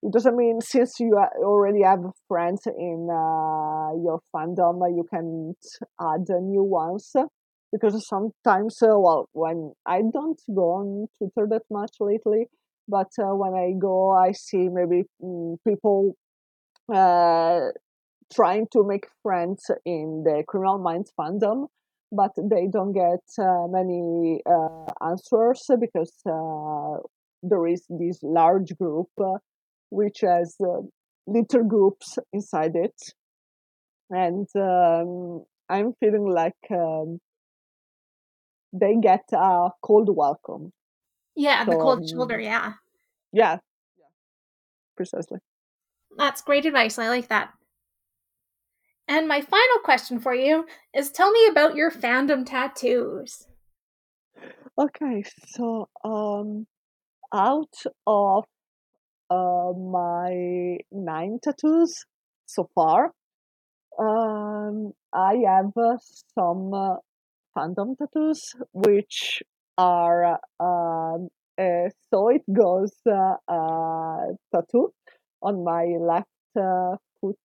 it 0.06 0.14
doesn't 0.14 0.38
mean 0.38 0.62
since 0.62 1.00
you 1.00 1.18
already 1.44 1.82
have 1.82 2.04
friends 2.28 2.62
in 2.68 3.08
uh, 3.10 3.90
your 4.04 4.20
fandom, 4.34 4.80
you 4.96 5.06
can 5.10 5.56
add 6.00 6.28
new 6.30 6.64
ones. 6.64 7.12
Because 7.72 8.08
sometimes, 8.08 8.78
uh, 8.82 8.98
well, 8.98 9.28
when 9.34 9.74
I 9.86 10.02
don't 10.14 10.40
go 10.56 10.76
on 10.76 11.08
Twitter 11.18 11.48
that 11.50 11.64
much 11.70 11.92
lately, 12.00 12.46
but 12.88 13.10
uh, 13.20 13.34
when 13.36 13.54
I 13.54 13.74
go, 13.78 14.12
I 14.12 14.32
see 14.32 14.70
maybe 14.70 15.04
mm, 15.22 15.58
people 15.68 16.16
uh, 16.94 17.60
trying 18.34 18.68
to 18.74 18.84
make 18.88 19.08
friends 19.24 19.70
in 19.86 20.24
the 20.24 20.44
Criminal 20.48 20.78
Minds 20.78 21.12
fandom, 21.20 21.68
but 22.12 22.32
they 22.38 22.68
don't 22.72 22.94
get 22.94 23.26
uh, 23.40 23.68
many 23.68 24.40
uh, 24.46 24.86
answers 25.04 25.66
because 25.78 26.14
there 27.44 27.68
is 27.68 27.84
this 27.90 28.20
large 28.24 28.78
group 28.78 29.10
which 29.96 30.22
has 30.22 30.56
uh, 30.62 30.82
little 31.28 31.64
groups 31.64 32.18
inside 32.34 32.76
it, 32.76 32.96
and 34.10 34.48
um, 34.56 35.46
I'm 35.70 35.94
feeling 36.00 36.28
like 36.28 36.54
um, 36.72 37.20
they 38.74 38.96
get 39.02 39.24
a 39.34 39.70
cold 39.82 40.10
welcome. 40.16 40.72
Yeah, 41.36 41.66
the 41.66 41.72
So 41.74 41.82
cold 41.82 42.10
shoulder. 42.10 42.36
um, 42.36 42.42
Yeah. 42.42 42.74
yeah, 43.32 43.58
precisely. 44.96 45.40
That's 46.18 46.42
great 46.42 46.66
advice. 46.66 46.98
I 46.98 47.10
like 47.10 47.28
that. 47.30 47.50
And 49.08 49.28
my 49.28 49.42
final 49.42 49.80
question 49.84 50.20
for 50.20 50.34
you 50.34 50.66
is 50.94 51.12
tell 51.12 51.32
me 51.32 51.48
about 51.48 51.76
your 51.76 51.92
fandom 51.92 52.46
tattoos. 52.46 53.48
Okay, 54.78 55.24
so 55.48 55.88
um, 56.04 56.66
out 57.34 57.74
of 58.08 58.46
uh, 59.30 59.72
my 59.74 60.78
nine 60.92 61.40
tattoos 61.44 62.06
so 62.46 62.70
far, 62.76 63.12
um, 64.00 64.94
I 65.14 65.36
have 65.48 65.72
uh, 65.78 65.98
some 66.38 66.74
uh, 66.74 66.96
fandom 67.58 67.98
tattoos, 67.98 68.54
which 68.74 69.42
are 69.78 70.40
um, 70.60 71.30
so 72.14 72.30
it 72.30 72.44
goes 72.52 72.92
uh, 73.10 73.36
uh, 73.48 74.34
tattoo 74.54 74.92
on 75.42 75.64
my 75.64 75.86
left 76.00 76.28
uh, 76.60 76.98
foot, 77.20 77.38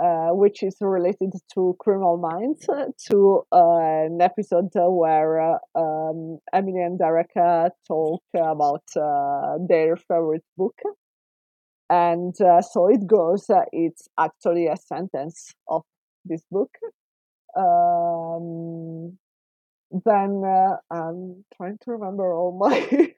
uh, 0.00 0.30
which 0.30 0.62
is 0.62 0.76
related 0.80 1.32
to 1.54 1.76
Criminal 1.78 2.16
Minds, 2.16 2.66
uh, 2.68 2.86
to 3.10 3.42
uh, 3.52 4.06
an 4.06 4.22
episode 4.22 4.70
where 4.74 5.40
uh, 5.40 5.58
um, 5.74 6.38
Emily 6.52 6.82
and 6.82 6.98
Derek 6.98 7.34
talk 7.34 8.22
about 8.34 8.84
uh, 8.96 9.58
their 9.68 9.96
favorite 9.96 10.44
book. 10.56 10.78
And 11.90 12.34
uh, 12.40 12.62
so 12.62 12.88
it 12.88 13.06
goes, 13.06 13.50
it's 13.70 14.08
actually 14.18 14.66
a 14.66 14.76
sentence 14.76 15.52
of 15.68 15.82
this 16.24 16.42
book. 16.50 16.74
Um, 17.54 19.18
then 19.90 20.42
I'm 20.90 21.44
trying 21.54 21.76
to 21.82 21.90
remember 21.90 22.32
all 22.32 22.56
my 22.56 22.80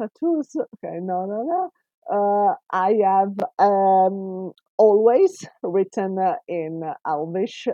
tattoos. 0.00 0.56
Okay, 0.56 0.98
no, 1.02 1.26
no, 1.26 1.42
no. 1.42 1.70
Uh, 2.10 2.54
I 2.70 2.92
have 3.04 3.36
um, 3.58 4.52
always 4.78 5.44
written 5.62 6.18
uh, 6.18 6.36
in 6.46 6.82
Elvish 7.06 7.66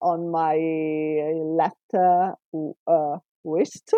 on 0.00 0.30
my 0.30 0.56
left 1.34 1.94
uh, 1.94 2.32
uh, 2.86 3.18
wrist. 3.44 3.94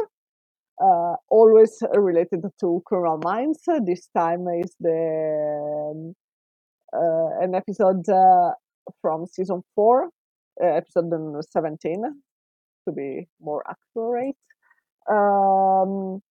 Uh, 0.81 1.14
always 1.29 1.83
related 1.94 2.42
to 2.61 2.83
Criminal 2.87 3.18
Minds. 3.18 3.62
This 3.85 4.09
time 4.16 4.46
is 4.48 4.74
the 4.81 5.92
um, 5.92 6.14
uh, 6.92 7.44
an 7.44 7.55
episode 7.55 8.07
from 9.03 9.26
season 9.26 9.62
four, 9.74 10.11
episode 10.62 11.11
seventeen, 11.50 12.03
to 12.87 12.92
be 12.92 13.29
more 13.40 13.62
accurate. 13.68 14.37
Um, 15.11 16.22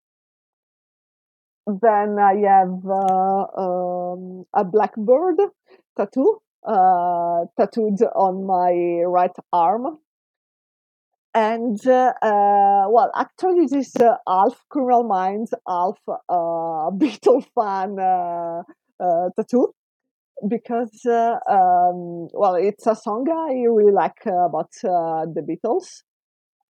then 1.82 2.18
I 2.20 2.36
have 2.48 2.86
uh, 2.86 3.46
um, 3.58 4.46
a 4.54 4.64
blackbird 4.64 5.38
tattoo 5.98 6.42
uh, 6.66 7.46
tattooed 7.58 8.02
on 8.16 8.46
my 8.46 9.04
right 9.06 9.36
arm. 9.54 10.00
And 11.34 11.80
uh, 11.88 12.14
well, 12.22 13.12
actually, 13.16 13.68
this 13.68 13.94
half 14.28 14.64
Criminal 14.70 15.04
Minds, 15.04 15.54
half 15.68 16.00
Beatle 16.30 17.46
fan 17.56 17.96
tattoo 19.36 19.74
because 20.48 21.06
uh, 21.06 21.38
um, 21.50 22.30
well, 22.34 22.56
it's 22.56 22.88
a 22.88 22.96
song 22.96 23.28
I 23.30 23.66
really 23.70 23.92
like 23.92 24.26
uh, 24.26 24.46
about 24.46 24.72
uh, 24.84 25.26
the 25.26 25.42
Beatles, 25.42 26.04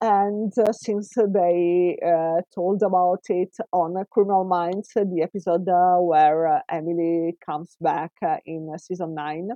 and 0.02 0.52
uh, 0.58 0.72
since 0.72 1.14
they 1.16 1.98
uh, 2.06 2.42
told 2.56 2.82
about 2.84 3.22
it 3.28 3.56
on 3.74 4.02
Criminal 4.12 4.46
Minds, 4.46 4.90
the 4.96 5.22
episode 5.22 5.68
uh, 5.68 5.98
where 5.98 6.48
uh, 6.48 6.60
Emily 6.70 7.36
comes 7.46 7.76
back 7.82 8.12
uh, 8.26 8.38
in 8.46 8.70
season 8.78 9.14
nine 9.14 9.50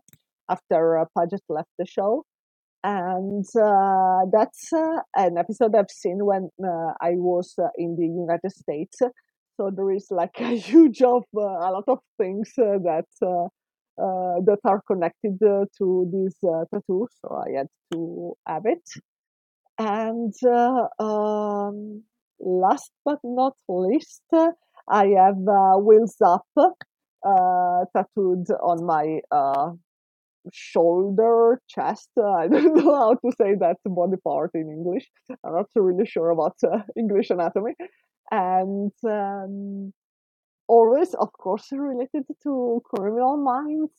after 0.49 1.05
Paget 1.17 1.41
left 1.47 1.69
the 1.79 1.85
show. 1.85 2.25
And 2.83 3.45
that's 4.33 4.73
an 5.15 5.37
episode 5.37 5.73
I've 5.75 5.89
seen 5.89 6.25
when 6.25 6.49
I 6.61 7.11
was 7.11 7.55
in 7.77 7.95
the 7.95 8.05
United 8.05 8.51
States. 8.51 8.97
So 9.55 9.71
there 9.73 9.91
is 9.91 10.07
like 10.11 10.35
a 10.41 10.57
huge 10.57 11.01
of 11.01 11.23
a 11.33 11.39
lot 11.39 11.85
of 11.87 11.99
things 12.17 12.51
that 12.57 13.05
uh, 13.95 14.41
that 14.43 14.57
are 14.65 14.81
connected 14.87 15.37
uh, 15.43 15.65
to 15.77 16.09
this 16.11 16.33
uh, 16.43 16.65
tattoo. 16.73 17.07
So 17.21 17.43
I 17.47 17.57
had 17.59 17.67
to 17.93 18.33
have 18.47 18.63
it. 18.65 18.81
And 19.77 20.33
uh, 20.45 20.87
um, 21.03 22.03
last 22.39 22.91
but 23.03 23.19
not 23.23 23.55
least, 23.67 24.23
I 24.87 25.07
have 25.07 25.47
uh, 25.47 25.77
Wheels 25.77 26.15
Up 26.23 26.45
uh, 26.57 27.85
tattooed 27.95 28.47
on 28.61 28.85
my 28.85 29.21
uh, 29.31 29.71
shoulder, 30.51 31.61
chest. 31.67 32.09
I 32.17 32.47
don't 32.47 32.75
know 32.75 32.95
how 32.95 33.13
to 33.15 33.31
say 33.37 33.55
that 33.59 33.77
body 33.85 34.17
part 34.23 34.51
in 34.53 34.69
English. 34.69 35.09
I'm 35.43 35.53
not 35.53 35.69
really 35.75 36.05
sure 36.05 36.29
about 36.29 36.57
uh, 36.63 36.79
English 36.97 37.29
anatomy. 37.29 37.73
And 38.31 38.91
um, 39.05 39.93
always, 40.67 41.13
of 41.13 41.31
course, 41.33 41.67
related 41.71 42.25
to 42.43 42.81
criminal 42.85 43.37
minds. 43.37 43.91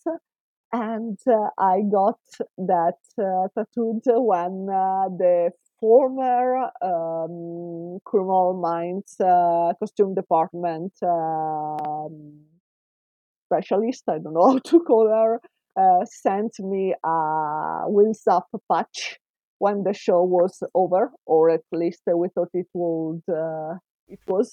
And 0.72 1.18
uh, 1.26 1.50
I 1.58 1.82
got 1.82 2.18
that 2.58 2.98
uh, 3.18 3.48
tattooed 3.56 4.02
when 4.06 4.68
uh, 4.68 5.08
the 5.16 5.52
former 5.78 6.64
um, 6.82 8.00
criminal 8.04 8.58
minds 8.60 9.14
uh, 9.20 9.72
costume 9.78 10.14
department 10.14 10.92
um, 11.02 12.40
specialist, 13.46 14.04
I 14.08 14.18
don't 14.18 14.34
know 14.34 14.48
how 14.52 14.58
to 14.58 14.80
call 14.80 15.08
her, 15.08 15.40
uh, 15.76 16.04
sent 16.06 16.58
me 16.58 16.94
a 17.04 17.84
Wheels 17.88 18.22
Up 18.28 18.48
patch 18.70 19.18
when 19.58 19.84
the 19.84 19.94
show 19.94 20.22
was 20.22 20.62
over, 20.74 21.12
or 21.26 21.50
at 21.50 21.62
least 21.72 22.02
we 22.06 22.28
thought 22.34 22.50
it 22.54 22.66
would. 22.74 23.22
Uh, 23.28 23.74
it 24.08 24.20
was. 24.26 24.52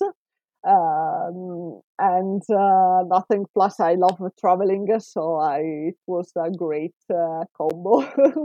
Um, 0.64 1.82
and 1.98 2.42
uh, 2.52 3.04
nothing 3.08 3.46
plus 3.54 3.80
I 3.80 3.96
love 3.96 4.20
traveling, 4.40 4.88
so 5.00 5.38
I 5.38 5.60
it 5.90 5.98
was 6.06 6.32
a 6.38 6.52
great 6.52 6.94
uh, 7.10 7.46
combo 7.58 8.02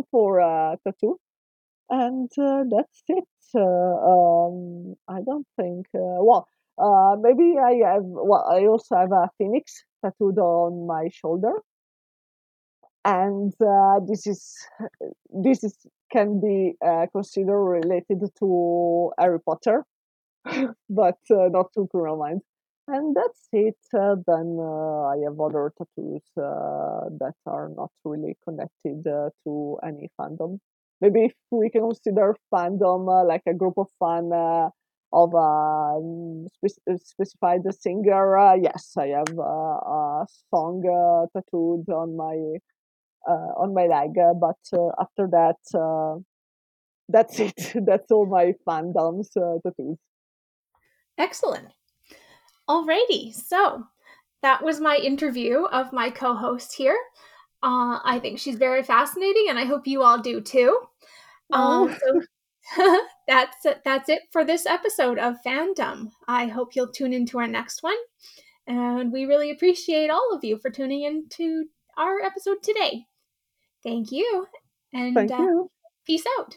for 0.11 0.39
a 0.39 0.79
tattoo. 0.85 1.19
And 1.91 2.31
uh, 2.39 2.65
that's 2.71 3.03
it. 3.09 3.25
Uh, 3.55 3.61
um, 3.61 4.97
I 5.09 5.21
don't 5.21 5.47
think. 5.61 5.87
Uh, 5.95 6.25
well, 6.25 6.49
uh, 6.79 7.17
maybe 7.21 7.57
I 7.59 7.93
have. 7.93 8.03
Well, 8.05 8.47
I 8.51 8.67
also 8.67 8.97
have 8.97 9.13
a 9.13 9.29
phoenix 9.37 9.85
tattooed 10.03 10.39
on 10.39 10.87
my 10.87 11.09
shoulder, 11.13 11.53
and 13.05 13.53
this 14.09 14.27
is 14.27 14.57
this 15.29 15.63
is 15.63 15.77
can 16.11 16.41
be 16.41 16.77
considered 17.13 17.63
related 17.63 18.23
to 18.39 19.13
Harry 19.19 19.41
Potter 19.41 19.85
but 20.91 21.19
uh, 21.31 21.49
not 21.51 21.73
to 21.75 21.89
Criminal 21.91 22.17
Minds. 22.19 22.45
And 22.89 23.17
that's 23.17 23.49
it. 23.53 23.77
Uh, 23.93 24.15
then 24.27 24.59
uh, 24.61 25.03
I 25.07 25.17
have 25.25 25.41
other 25.41 25.73
tattoos 25.77 26.23
uh, 26.39 27.11
that 27.19 27.35
are 27.47 27.69
not 27.77 27.91
really 28.05 28.37
connected 28.49 29.05
uh, 29.07 29.31
to 29.45 29.79
any 29.85 30.09
fandom. 30.21 30.61
Maybe 31.01 31.25
if 31.27 31.35
we 31.51 31.69
can 31.69 31.83
consider 31.83 32.37
fandom 32.55 33.09
uh, 33.11 33.27
like 33.27 33.43
a 33.49 33.55
group 33.55 33.75
of 33.77 33.89
fan 33.99 34.31
of 35.13 35.35
a 35.35 35.99
um, 35.99 36.47
spe- 36.49 37.01
specified 37.03 37.63
singer, 37.79 38.57
yes, 38.63 38.93
I 38.97 39.09
have 39.09 39.37
a 39.39 40.27
song 40.51 40.83
tattooed 41.35 41.89
on 41.91 42.17
my 42.17 42.59
on 43.27 43.75
my 43.75 43.87
leg. 43.87 44.15
but 44.41 44.59
after 45.01 45.29
that, 45.33 45.57
that's 47.09 47.39
it. 47.47 47.73
that's 47.87 48.11
all 48.11 48.27
my 48.27 48.53
fandoms 48.67 49.29
tattoos. 49.35 49.99
Excellent. 51.19 51.69
Alrighty, 52.69 53.33
so 53.33 53.85
that 54.43 54.63
was 54.63 54.81
my 54.81 54.97
interview 54.97 55.65
of 55.65 55.93
my 55.93 56.11
co 56.11 56.35
host 56.35 56.75
here. 56.75 56.99
Uh, 57.63 57.99
I 58.05 58.19
think 58.21 58.39
she's 58.39 58.57
very 58.57 58.83
fascinating, 58.83 59.47
and 59.49 59.59
I 59.59 59.65
hope 59.65 59.87
you 59.87 60.03
all 60.03 60.21
do 60.21 60.41
too. 60.41 60.79
Um, 61.53 61.97
so 62.77 63.01
that's 63.29 63.65
it, 63.65 63.81
that's 63.85 64.09
it 64.09 64.23
for 64.31 64.45
this 64.45 64.67
episode 64.67 65.19
of 65.19 65.37
Fandom. 65.47 66.11
I 66.29 66.47
hope 66.47 66.75
you'll 66.75 66.93
tune 66.93 67.13
into 67.13 67.39
our 67.39 67.47
next 67.47 67.83
one, 67.83 67.97
and 68.67 69.13
we 69.13 69.25
really 69.25 69.51
appreciate 69.51 70.11
all 70.11 70.35
of 70.35 70.45
you 70.45 70.59
for 70.59 70.71
tuning 70.71 71.03
in 71.03 71.29
to 71.31 71.65
our 71.97 72.21
episode 72.21 72.63
today. 72.63 73.05
Thank 73.83 74.11
you, 74.11 74.47
and 74.93 75.15
Thank 75.15 75.31
uh, 75.33 75.65
peace 76.05 76.25
out. 76.39 76.57